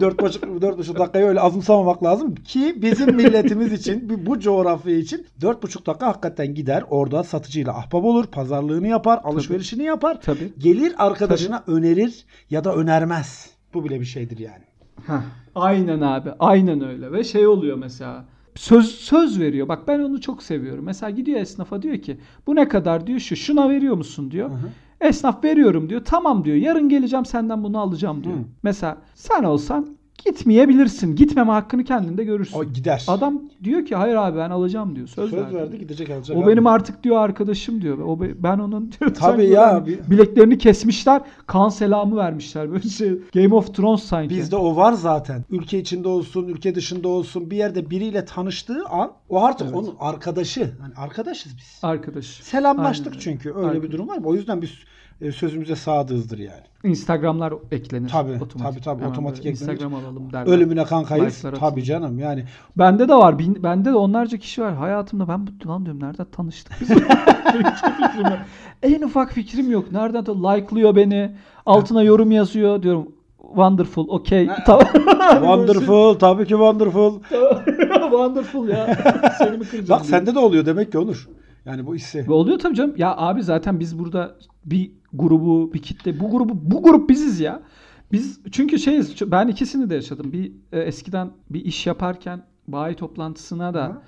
dört 0.03 0.21
buçuk, 0.21 0.61
dört 0.61 0.77
buçuk 0.77 0.99
dakikayı 0.99 1.25
öyle 1.25 1.39
azımsamamak 1.39 2.03
lazım 2.03 2.35
ki 2.35 2.75
bizim 2.81 3.15
milletimiz 3.15 3.73
için 3.79 4.25
bu- 4.25 4.39
coğrafya 4.39 4.95
için 4.97 5.25
dört 5.41 5.63
buçuk 5.63 5.85
dakika 5.87 6.07
hakikaten 6.07 6.55
gider 6.55 6.83
orada 6.89 7.23
satıcıyla 7.23 7.77
ahbap 7.77 8.03
olur 8.05 8.25
pazarlığını 8.27 8.87
yapar 8.87 9.19
alışverişini 9.23 9.83
yapar 9.83 10.21
Tabii. 10.21 10.53
gelir 10.57 10.93
arkadaşına 10.97 11.63
önerir 11.67 12.25
ya 12.49 12.63
da 12.63 12.75
önermez 12.75 13.49
bu 13.73 13.83
bile 13.85 13.99
bir 13.99 14.05
şeydir 14.05 14.37
yani. 14.37 14.63
Heh, 15.07 15.21
aynen 15.55 16.01
abi. 16.01 16.29
Aynen 16.39 16.87
öyle. 16.87 17.11
Ve 17.11 17.23
şey 17.23 17.47
oluyor 17.47 17.77
mesela. 17.77 18.25
Söz 18.55 18.85
söz 18.91 19.39
veriyor. 19.39 19.67
Bak 19.67 19.87
ben 19.87 19.99
onu 19.99 20.21
çok 20.21 20.43
seviyorum. 20.43 20.85
Mesela 20.85 21.09
gidiyor 21.09 21.39
esnafa 21.39 21.81
diyor 21.81 21.97
ki 21.97 22.17
bu 22.47 22.55
ne 22.55 22.67
kadar 22.67 23.07
diyor 23.07 23.19
şu 23.19 23.35
şuna 23.35 23.69
veriyor 23.69 23.95
musun 23.95 24.31
diyor. 24.31 24.49
Esnaf 25.03 25.43
veriyorum 25.43 25.89
diyor. 25.89 26.01
Tamam 26.05 26.45
diyor. 26.45 26.57
Yarın 26.57 26.89
geleceğim 26.89 27.25
senden 27.25 27.63
bunu 27.63 27.79
alacağım 27.79 28.23
diyor. 28.23 28.35
Hı. 28.35 28.43
Mesela 28.63 28.97
sen 29.15 29.43
olsan 29.43 29.97
gitmeyebilirsin. 30.25 31.15
Gitmeme 31.15 31.51
hakkını 31.51 31.83
kendinde 31.83 32.23
görürsün. 32.23 32.57
O 32.59 32.63
gider. 32.65 33.05
Adam 33.07 33.41
diyor 33.63 33.85
ki 33.85 33.95
hayır 33.95 34.15
abi 34.15 34.37
ben 34.37 34.49
alacağım 34.49 34.95
diyor. 34.95 35.07
Söz, 35.07 35.29
söz 35.29 35.41
verdi. 35.43 35.55
verdi 35.55 35.79
gidecek 35.79 36.09
alacak. 36.09 36.37
O 36.37 36.41
abi. 36.43 36.47
benim 36.51 36.67
artık 36.67 37.03
diyor 37.03 37.17
arkadaşım 37.17 37.81
diyor. 37.81 37.97
O 37.97 38.21
be- 38.21 38.43
ben 38.43 38.59
onun 38.59 38.91
diyor. 38.99 39.13
Tabii 39.13 39.45
ya, 39.49 39.85
bir- 39.87 40.09
Bileklerini 40.11 40.57
kesmişler. 40.57 41.21
Kan 41.47 41.69
selamı 41.69 42.15
vermişler. 42.15 42.71
Böyle 42.71 42.89
şey 42.89 43.09
Game 43.33 43.55
of 43.55 43.75
Thrones 43.75 44.03
sanki. 44.03 44.35
Bizde 44.35 44.55
o 44.55 44.75
var 44.75 44.93
zaten. 44.93 45.43
Ülke 45.49 45.79
içinde 45.79 46.07
olsun, 46.07 46.47
ülke 46.47 46.75
dışında 46.75 47.07
olsun 47.07 47.51
bir 47.51 47.57
yerde 47.57 47.89
biriyle 47.89 48.25
tanıştığı 48.25 48.85
an 48.89 49.11
o 49.29 49.43
artık 49.43 49.67
Evet. 49.67 49.75
onun 49.77 49.95
arkadaşı. 49.99 50.71
Hani 50.81 50.93
arkadaşız 50.97 51.57
biz. 51.57 51.79
Arkadaş. 51.83 52.25
Selamlaştık 52.25 53.07
Aynen 53.07 53.19
çünkü. 53.19 53.49
Öyle 53.49 53.67
Arkadaş. 53.67 53.83
bir 53.83 53.91
durum 53.91 54.07
var 54.07 54.17
mı? 54.17 54.27
O 54.27 54.33
yüzden 54.35 54.61
biz 54.61 54.69
e, 55.21 55.31
sözümüze 55.31 55.75
sadığızdır 55.75 56.37
yani. 56.39 56.61
Instagram'lar 56.83 57.53
eklenir. 57.71 58.09
Tabii, 58.09 58.39
tabii, 58.63 58.81
tabii, 58.81 58.99
Hemen 59.01 59.11
otomatik 59.11 59.45
eklenir. 59.45 59.79
Alalım 60.13 60.33
derler. 60.33 60.51
Ölümüne 60.51 60.83
kankayız. 60.83 61.37
Like'lar 61.37 61.59
Tabii 61.59 61.83
canım 61.83 62.19
yani. 62.19 62.43
Bende 62.77 63.09
de 63.09 63.13
var. 63.13 63.39
Bin, 63.39 63.63
bende 63.63 63.89
de 63.89 63.95
onlarca 63.95 64.37
kişi 64.37 64.61
var. 64.61 64.73
Hayatımda 64.73 65.27
ben 65.27 65.47
bu 65.47 65.69
lan 65.69 65.85
diyorum 65.85 66.03
nereden 66.03 66.25
tanıştık 66.25 66.73
biz? 66.81 66.89
En 68.83 69.01
ufak 69.01 69.31
fikrim 69.31 69.71
yok. 69.71 69.91
Nereden 69.91 70.25
like'lıyor 70.25 70.95
beni. 70.95 71.31
Altına 71.65 72.03
yorum 72.03 72.31
yazıyor. 72.31 72.83
Diyorum 72.83 73.07
wonderful, 73.41 74.07
okay. 74.09 74.49
Tamam. 74.65 74.87
Wonderful. 75.31 76.13
tabii 76.13 76.43
ki 76.43 76.49
wonderful. 76.49 77.19
wonderful 78.11 78.67
ya. 78.67 78.97
Seni 79.37 79.57
mi 79.57 79.65
kıracağım? 79.65 79.89
Bak 79.89 80.07
diyor. 80.07 80.19
sende 80.19 80.35
de 80.35 80.39
oluyor 80.39 80.65
demek 80.65 80.91
ki 80.91 80.97
Onur. 80.97 81.29
Yani 81.65 81.85
bu 81.85 81.95
hissi. 81.95 82.27
Ve 82.27 82.33
oluyor 82.33 82.59
tabii 82.59 82.75
canım. 82.75 82.93
Ya 82.97 83.17
abi 83.17 83.43
zaten 83.43 83.79
biz 83.79 83.99
burada 83.99 84.35
bir 84.65 84.91
grubu, 85.13 85.73
bir 85.73 85.81
kitle, 85.81 86.19
bu 86.19 86.31
grubu, 86.31 86.53
bu 86.55 86.83
grup 86.83 87.09
biziz 87.09 87.39
ya. 87.39 87.61
Biz 88.13 88.39
çünkü 88.51 88.79
şeyiz. 88.79 89.31
Ben 89.31 89.47
ikisini 89.47 89.89
de 89.89 89.95
yaşadım. 89.95 90.31
Bir 90.31 90.51
e, 90.71 90.79
eskiden 90.79 91.31
bir 91.49 91.65
iş 91.65 91.87
yaparken 91.87 92.43
bayi 92.67 92.95
toplantısına 92.95 93.73
da 93.73 94.01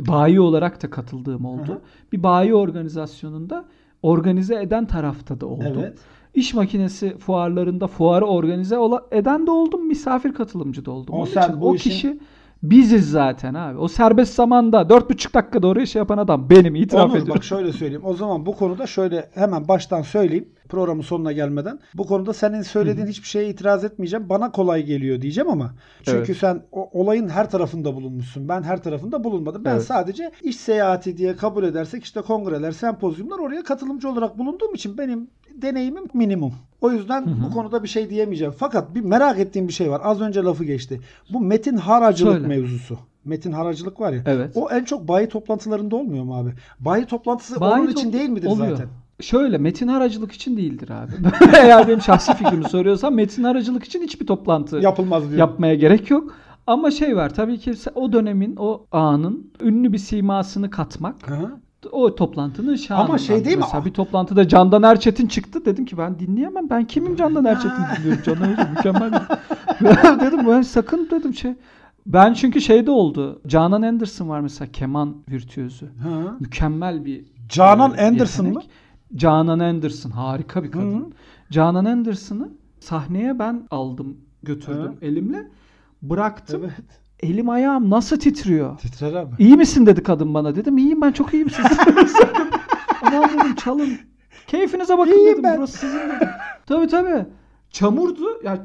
bayi 0.00 0.40
olarak 0.40 0.82
da 0.82 0.90
katıldığım 0.90 1.44
oldu. 1.44 1.68
Hı 1.68 1.72
hı. 1.72 1.80
Bir 2.12 2.22
bayi 2.22 2.54
organizasyonunda 2.54 3.64
organize 4.02 4.62
eden 4.62 4.86
tarafta 4.86 5.40
da 5.40 5.46
oldum. 5.46 5.66
Evet. 5.78 5.98
İş 6.34 6.54
makinesi 6.54 7.18
fuarlarında 7.18 7.86
fuarı 7.86 8.24
organize 8.24 8.78
ola- 8.78 9.06
eden 9.10 9.46
de 9.46 9.50
oldum, 9.50 9.86
misafir 9.86 10.32
katılımcı 10.32 10.84
da 10.84 10.90
oldum. 10.90 11.14
O 11.14 11.18
Onun 11.18 11.26
sen 11.26 11.48
için 11.48 11.60
bu 11.60 11.68
o 11.68 11.74
işin- 11.74 11.90
kişi 11.90 12.18
biziz 12.70 13.10
zaten 13.10 13.54
abi. 13.54 13.78
O 13.78 13.88
serbest 13.88 14.34
zamanda 14.34 14.88
dört 14.88 15.10
buçuk 15.10 15.34
dakikada 15.34 15.66
oraya 15.66 15.86
şey 15.86 16.00
yapan 16.00 16.18
adam 16.18 16.50
benim 16.50 16.74
itiraf 16.74 17.04
Onur 17.04 17.12
ediyorum. 17.12 17.34
bak 17.36 17.44
şöyle 17.44 17.72
söyleyeyim. 17.72 18.04
O 18.04 18.14
zaman 18.14 18.46
bu 18.46 18.56
konuda 18.56 18.86
şöyle 18.86 19.30
hemen 19.34 19.68
baştan 19.68 20.02
söyleyeyim. 20.02 20.48
Programın 20.68 21.02
sonuna 21.02 21.32
gelmeden. 21.32 21.78
Bu 21.94 22.06
konuda 22.06 22.32
senin 22.32 22.62
söylediğin 22.62 23.06
hiçbir 23.06 23.28
şeye 23.28 23.48
itiraz 23.48 23.84
etmeyeceğim. 23.84 24.28
Bana 24.28 24.52
kolay 24.52 24.82
geliyor 24.84 25.20
diyeceğim 25.20 25.50
ama. 25.50 25.74
Çünkü 26.02 26.18
Evet. 26.18 26.36
sen 26.36 26.62
o, 26.72 26.90
olayın 27.00 27.28
her 27.28 27.50
tarafında 27.50 27.94
bulunmuşsun. 27.94 28.48
Ben 28.48 28.62
her 28.62 28.82
tarafında 28.82 29.24
bulunmadım. 29.24 29.64
Ben 29.64 29.72
Evet. 29.72 29.82
sadece 29.84 30.30
iş 30.42 30.56
seyahati 30.56 31.16
diye 31.16 31.36
kabul 31.36 31.64
edersek 31.64 32.04
işte 32.04 32.20
kongreler, 32.20 32.72
sempozyumlar 32.72 33.38
oraya 33.38 33.62
katılımcı 33.62 34.08
olarak 34.08 34.38
bulunduğum 34.38 34.74
için 34.74 34.98
benim 34.98 35.30
deneyimim 35.62 36.04
minimum. 36.14 36.52
O 36.80 36.90
yüzden 36.90 37.24
bu 37.46 37.54
konuda 37.54 37.82
bir 37.82 37.88
şey 37.88 38.10
diyemeyeceğim. 38.10 38.54
Fakat 38.58 38.94
bir 38.94 39.00
merak 39.00 39.38
ettiğim 39.38 39.68
bir 39.68 39.72
şey 39.72 39.90
var. 39.90 40.00
Az 40.04 40.20
önce 40.20 40.42
lafı 40.42 40.64
geçti. 40.64 41.00
Bu 41.32 41.40
metin 41.40 41.76
haracılık 41.76 42.32
Söyle. 42.32 42.46
mevzusu. 42.46 42.98
Metin 43.24 43.52
haracılık 43.52 44.00
var 44.00 44.12
ya. 44.12 44.22
Evet. 44.26 44.52
O 44.54 44.70
en 44.70 44.84
çok 44.84 45.08
bayi 45.08 45.28
toplantılarında 45.28 45.96
olmuyor 45.96 46.24
mu 46.24 46.36
abi? 46.36 46.50
Bayi 46.80 47.06
toplantısı 47.06 47.60
Bayi 47.60 47.72
onun 47.74 47.86
top- 47.86 47.98
için 47.98 48.12
değil 48.12 48.28
midir 48.28 48.46
oluyor. 48.46 48.70
zaten? 48.70 48.88
Şöyle 49.20 49.58
metin 49.58 49.88
aracılık 49.88 50.32
için 50.32 50.56
değildir 50.56 50.88
abi. 50.90 51.12
Eğer 51.56 51.88
benim 51.88 52.00
şahsi 52.00 52.34
fikrimi 52.34 52.64
soruyorsan 52.68 53.12
metin 53.14 53.42
aracılık 53.42 53.84
için 53.84 54.02
hiçbir 54.02 54.26
toplantı 54.26 54.76
Yapılmaz 54.76 55.22
diyor. 55.28 55.38
yapmaya 55.38 55.74
gerek 55.74 56.10
yok. 56.10 56.34
Ama 56.66 56.90
şey 56.90 57.16
var 57.16 57.34
tabii 57.34 57.58
ki 57.58 57.74
o 57.94 58.12
dönemin 58.12 58.56
o 58.58 58.86
anın 58.92 59.50
ünlü 59.62 59.92
bir 59.92 59.98
simasını 59.98 60.70
katmak 60.70 61.30
Hı 61.30 61.34
hı. 61.34 61.50
O 61.92 62.14
toplantının 62.14 62.76
şanı. 62.76 62.98
Ama 62.98 63.18
şey 63.18 63.44
değil 63.44 63.56
mi? 63.56 63.62
Mesela 63.64 63.84
bir 63.84 63.90
toplantıda 63.90 64.48
Candan 64.48 64.82
Erçetin 64.82 65.26
çıktı. 65.26 65.64
Dedim 65.64 65.84
ki 65.84 65.98
ben 65.98 66.18
dinleyemem. 66.18 66.70
Ben 66.70 66.86
kimim 66.86 67.16
Candan 67.16 67.44
Erçetin 67.44 67.82
dinliyorum. 67.96 68.22
Candan 68.22 68.50
Erçetin 68.50 68.70
mükemmel. 68.70 69.12
dedim 70.20 70.46
ben 70.48 70.62
sakın 70.62 71.08
dedim 71.10 71.34
şey. 71.34 71.54
Ben 72.06 72.34
çünkü 72.34 72.60
şeyde 72.60 72.90
oldu. 72.90 73.40
Canan 73.46 73.82
Anderson 73.82 74.28
var 74.28 74.40
mesela 74.40 74.72
keman 74.72 75.16
virtüözü. 75.30 75.86
Hı. 75.86 76.36
Mükemmel 76.40 77.04
bir 77.04 77.24
Canan 77.48 77.94
e, 77.98 78.06
Anderson 78.06 78.46
mı? 78.46 78.62
Canan 79.16 79.58
Anderson 79.58 80.10
harika 80.10 80.64
bir 80.64 80.70
kadın. 80.70 81.00
Hı. 81.00 81.10
Canan 81.50 81.84
Anderson'ı 81.84 82.48
sahneye 82.80 83.38
ben 83.38 83.66
aldım, 83.70 84.16
götürdüm 84.42 84.96
elimle. 85.02 85.50
Bıraktım. 86.02 86.60
Evet. 86.64 87.03
Elim 87.20 87.48
ayağım 87.50 87.90
nasıl 87.90 88.16
titriyor? 88.18 88.78
Titrer 88.78 89.14
abi. 89.14 89.30
İyi 89.38 89.56
misin 89.56 89.86
dedi 89.86 90.02
kadın 90.02 90.34
bana. 90.34 90.56
Dedim 90.56 90.78
iyiyim 90.78 91.00
ben 91.00 91.12
çok 91.12 91.34
iyiyim 91.34 91.50
siz. 91.50 91.66
Aman 93.02 93.30
dedim 93.30 93.54
çalın. 93.54 93.88
Keyfinize 94.46 94.98
bakın 94.98 95.12
İyiyim 95.12 95.32
dedim. 95.32 95.42
ben. 95.42 95.58
Burası 95.58 95.78
sizin 95.78 95.98
dedim. 95.98 96.28
Tabii 96.66 96.86
tabii. 96.86 97.26
Çamurdu. 97.70 98.24
Ya 98.44 98.62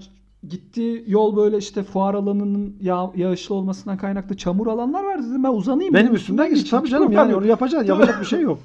gittiği 0.48 1.04
yol 1.08 1.36
böyle 1.36 1.58
işte 1.58 1.84
fuar 1.84 2.14
alanının 2.14 2.76
yağ, 2.82 3.12
yağışlı 3.16 3.56
olmasından 3.56 3.98
kaynaklı 3.98 4.38
çamur 4.38 4.68
alanlar 4.68 5.04
var 5.04 5.20
dedim 5.24 5.44
ben 5.44 5.50
uzanayım. 5.54 5.94
Benim 5.94 6.16
üstümden 6.16 6.50
geç. 6.50 6.70
Tabii 6.70 6.90
canım 6.90 7.12
yani 7.12 7.36
onu 7.36 7.46
yapacaksın. 7.46 7.88
Yapacak 7.88 8.22
bir 8.22 8.26
şey 8.26 8.42
yok. 8.42 8.60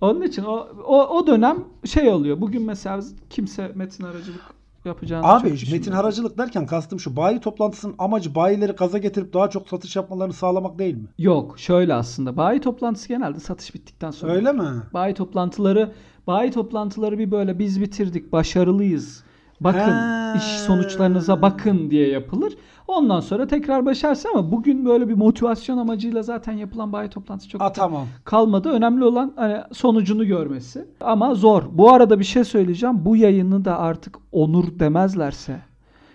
Onun 0.00 0.22
için 0.22 0.44
o, 0.44 0.66
o, 0.86 1.06
o 1.06 1.26
dönem 1.26 1.56
şey 1.84 2.08
oluyor. 2.08 2.40
Bugün 2.40 2.62
mesela 2.62 3.00
kimse 3.30 3.72
metin 3.74 4.04
aracılık 4.04 4.40
yapacağını 4.84 5.26
Abi 5.26 5.58
çok 5.58 5.72
metin 5.72 5.92
haracılık 5.92 6.38
derken 6.38 6.66
kastım 6.66 7.00
şu. 7.00 7.16
Bayi 7.16 7.40
toplantısının 7.40 7.94
amacı 7.98 8.34
bayileri 8.34 8.72
gaza 8.72 8.98
getirip 8.98 9.34
daha 9.34 9.50
çok 9.50 9.68
satış 9.68 9.96
yapmalarını 9.96 10.32
sağlamak 10.32 10.78
değil 10.78 10.94
mi? 10.94 11.08
Yok 11.18 11.58
şöyle 11.58 11.94
aslında. 11.94 12.36
Bayi 12.36 12.60
toplantısı 12.60 13.08
genelde 13.08 13.40
satış 13.40 13.74
bittikten 13.74 14.10
sonra. 14.10 14.32
Öyle 14.32 14.52
mi? 14.52 14.68
Bayi 14.94 15.14
toplantıları 15.14 15.92
bayi 16.26 16.50
toplantıları 16.50 17.18
bir 17.18 17.30
böyle 17.30 17.58
biz 17.58 17.80
bitirdik 17.80 18.32
başarılıyız. 18.32 19.24
Bakın 19.60 19.78
Ha. 19.90 20.34
iş 20.36 20.42
sonuçlarınıza 20.44 21.42
bakın 21.42 21.90
diye 21.90 22.08
yapılır. 22.08 22.52
Ondan 22.88 23.20
sonra 23.20 23.46
tekrar 23.46 23.86
başarsın 23.86 24.28
ama 24.34 24.52
bugün 24.52 24.84
böyle 24.86 25.08
bir 25.08 25.14
motivasyon 25.14 25.78
amacıyla 25.78 26.22
zaten 26.22 26.52
yapılan 26.52 26.92
bayi 26.92 27.08
toplantısı 27.10 27.50
çok 27.50 27.62
A 27.62 27.72
tamam. 27.72 28.06
kalmadı. 28.24 28.68
Önemli 28.68 29.04
olan 29.04 29.32
hani 29.36 29.56
sonucunu 29.72 30.26
görmesi. 30.26 30.84
Ama 31.00 31.34
zor. 31.34 31.62
Bu 31.72 31.92
arada 31.92 32.18
bir 32.18 32.24
şey 32.24 32.44
söyleyeceğim. 32.44 33.04
Bu 33.04 33.16
yayını 33.16 33.64
da 33.64 33.78
artık 33.78 34.16
onur 34.32 34.64
demezlerse 34.78 35.60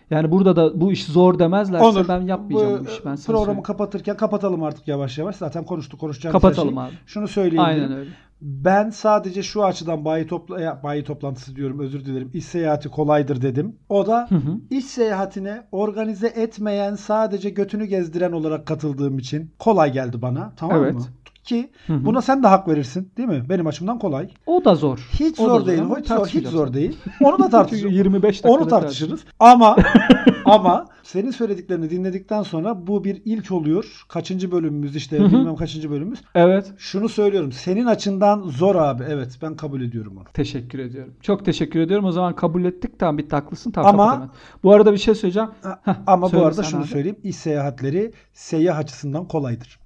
yani 0.09 0.31
burada 0.31 0.55
da 0.55 0.81
bu 0.81 0.91
iş 0.91 1.05
zor 1.05 1.39
demezlerse 1.39 1.85
Onur, 1.85 2.07
ben 2.07 2.21
yapmayacağım 2.21 2.79
bu, 2.79 2.85
bu 2.85 2.89
işi. 2.89 3.05
Ben 3.05 3.15
programı 3.15 3.45
söyleyeyim. 3.45 3.63
kapatırken 3.63 4.17
kapatalım 4.17 4.63
artık 4.63 4.87
yavaş 4.87 5.17
yavaş. 5.17 5.35
Zaten 5.35 5.63
konuştuk 5.65 5.99
konuşacağımız 5.99 6.41
Kapatalım 6.41 6.73
şeyi. 6.75 6.79
abi. 6.85 6.93
Şunu 7.05 7.27
söyleyebilirim. 7.27 7.65
Aynen 7.83 7.91
öyle. 7.97 8.09
Ben 8.45 8.89
sadece 8.89 9.43
şu 9.43 9.65
açıdan 9.65 10.05
bayi, 10.05 10.27
topla 10.27 10.61
ya, 10.61 10.83
bayi 10.83 11.03
toplantısı 11.03 11.55
diyorum 11.55 11.79
özür 11.79 12.05
dilerim. 12.05 12.31
İş 12.33 12.45
seyahati 12.45 12.89
kolaydır 12.89 13.41
dedim. 13.41 13.75
O 13.89 14.07
da 14.07 14.25
Hı 14.29 14.35
hı. 14.35 14.59
iş 14.69 14.85
seyahatine 14.85 15.67
organize 15.71 16.27
etmeyen 16.27 16.95
sadece 16.95 17.49
götünü 17.49 17.85
gezdiren 17.85 18.31
olarak 18.31 18.67
katıldığım 18.67 19.17
için 19.19 19.51
kolay 19.59 19.93
geldi 19.93 20.21
bana. 20.21 20.53
Tamam 20.57 20.77
Evet. 20.83 20.93
mı? 20.93 21.01
Ki 21.43 21.71
Hı 21.87 21.93
hı. 21.93 22.05
buna 22.05 22.21
sen 22.21 22.43
de 22.43 22.47
hak 22.47 22.67
verirsin 22.67 23.11
değil 23.17 23.29
mi? 23.29 23.43
Benim 23.49 23.67
açımdan 23.67 23.99
kolay. 23.99 24.29
O 24.45 24.65
da 24.65 24.75
zor. 24.75 25.09
Hiç 25.19 25.39
O 25.39 25.49
da 25.49 25.59
zor 25.59 25.65
değil. 25.65 25.81
ama 25.81 25.99
Hiç 25.99 26.07
zor, 26.07 26.27
hiç 26.27 26.47
zor 26.47 26.73
değil. 26.73 26.97
Onu 27.23 27.39
da 27.39 27.49
tartışırız. 27.49 27.93
25 27.97 28.23
dakikada 28.23 28.53
Onu 28.53 28.67
tartışırız. 28.67 29.23
Ama 29.39 29.75
ama 30.45 30.85
senin 31.03 31.31
söylediklerini 31.31 31.89
dinledikten 31.89 32.43
sonra 32.43 32.87
bu 32.87 33.03
bir 33.03 33.21
ilk 33.25 33.51
oluyor. 33.51 34.05
Kaçıncı 34.09 34.51
bölümümüz 34.51 34.95
işte 34.95 35.19
Hı 35.19 35.23
hı. 35.23 35.31
bilmem 35.31 35.55
kaçıncı 35.55 35.89
bölümümüz. 35.91 36.19
Evet. 36.35 36.71
Şunu 36.77 37.09
söylüyorum. 37.09 37.51
Senin 37.51 37.85
açından 37.85 38.41
zor 38.41 38.75
abi. 38.75 39.03
Evet 39.09 39.37
ben 39.41 39.55
kabul 39.55 39.81
ediyorum 39.81 40.17
onu. 40.17 40.23
Teşekkür 40.33 40.79
ediyorum. 40.79 41.13
Çok 41.21 41.45
teşekkür 41.45 41.79
ediyorum. 41.79 42.05
O 42.05 42.11
zaman 42.11 42.35
kabul 42.35 42.65
ettik. 42.65 42.99
Tamam 42.99 43.17
bitti 43.17 43.35
haklısın. 43.35 43.71
Tamam, 43.71 43.99
Ama-. 43.99 44.29
Bu 44.63 44.73
arada 44.73 44.93
bir 44.93 44.97
şey 44.97 45.15
söyleyeceğim. 45.15 45.49
Heh, 45.83 45.93
Ama 46.07 46.31
bu 46.31 46.45
arada 46.45 46.63
şunu 46.63 46.81
abi. 46.81 46.87
söyleyeyim. 46.87 47.17
İş 47.23 47.35
seyahatleri 47.35 48.13
seyyah 48.33 48.77
açısından 48.77 49.27
kolaydır. 49.27 49.79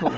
Kolay. 0.00 0.12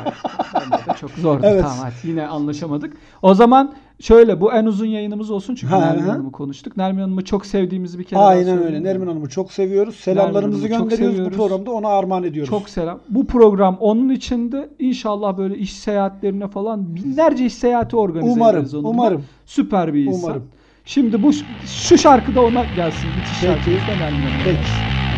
De 0.87 0.99
çok 1.01 1.11
zordu. 1.11 1.43
Evet. 1.47 1.63
Tamam 1.63 1.79
hadi 1.81 1.95
yine 2.09 2.27
anlaşamadık. 2.27 2.97
O 3.23 3.35
zaman 3.35 3.73
şöyle 4.01 4.41
bu 4.41 4.53
en 4.53 4.65
uzun 4.67 4.87
yayınımız 4.87 5.31
olsun 5.31 5.55
çünkü 5.55 5.75
Ha, 5.75 5.81
Nermin 5.81 6.03
ha. 6.03 6.13
Hanım'ı 6.13 6.33
konuştuk. 6.33 6.77
Nermin 6.77 7.01
Hanım'ı 7.03 7.25
çok 7.25 7.47
sevdiğimizi 7.47 7.99
bir 7.99 8.05
kere 8.05 8.21
daha 8.21 8.29
Aynen 8.29 8.63
öyle. 8.63 8.83
Nermin 8.83 9.07
Hanım'ı 9.07 9.29
çok 9.29 9.53
seviyoruz. 9.53 9.95
Selamlarımızı 9.95 10.63
Nermin 10.63 10.75
Hanım'ı 10.75 10.91
gönderiyoruz. 10.91 11.33
Bu 11.33 11.37
programda 11.37 11.71
ona 11.71 11.89
armağan 11.89 12.25
ediyoruz. 12.25 12.51
Çok 12.51 12.69
selam. 12.69 12.99
Bu 13.09 13.27
program 13.27 13.77
onun 13.81 14.09
içinde 14.09 14.69
inşallah 14.79 15.39
böyle 15.39 15.57
iş 15.59 15.73
seyahatlerine 15.79 16.49
falan 16.49 16.95
binlerce 16.97 17.47
iş 17.47 17.55
seyahati 17.55 17.97
organize 17.97 18.31
Umarım, 18.33 18.59
ederiz 18.61 18.75
onunla. 18.75 18.89
umarım. 18.89 19.25
Süper 19.47 19.95
bir 19.95 20.05
insan. 20.05 20.23
Umarım. 20.25 20.45
Şimdi 20.85 21.23
bu 21.23 21.31
şu 21.67 21.99
şarkı 21.99 22.35
da 22.35 22.43
ona 22.45 22.65
gelsin. 22.77 23.09
Bitiş 23.21 23.41
Peki. 23.41 23.47
şarkımız 23.47 23.81
da 23.81 24.05
Nermin 24.05 24.19
Hanım'a 24.23 24.45
Peki. 24.45 24.59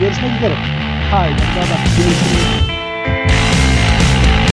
Görüşmek 0.00 0.30
üzere. 0.36 0.54
Haydi. 1.10 1.34
Bye. 1.56 1.64
Görüşürüz. 1.96 2.69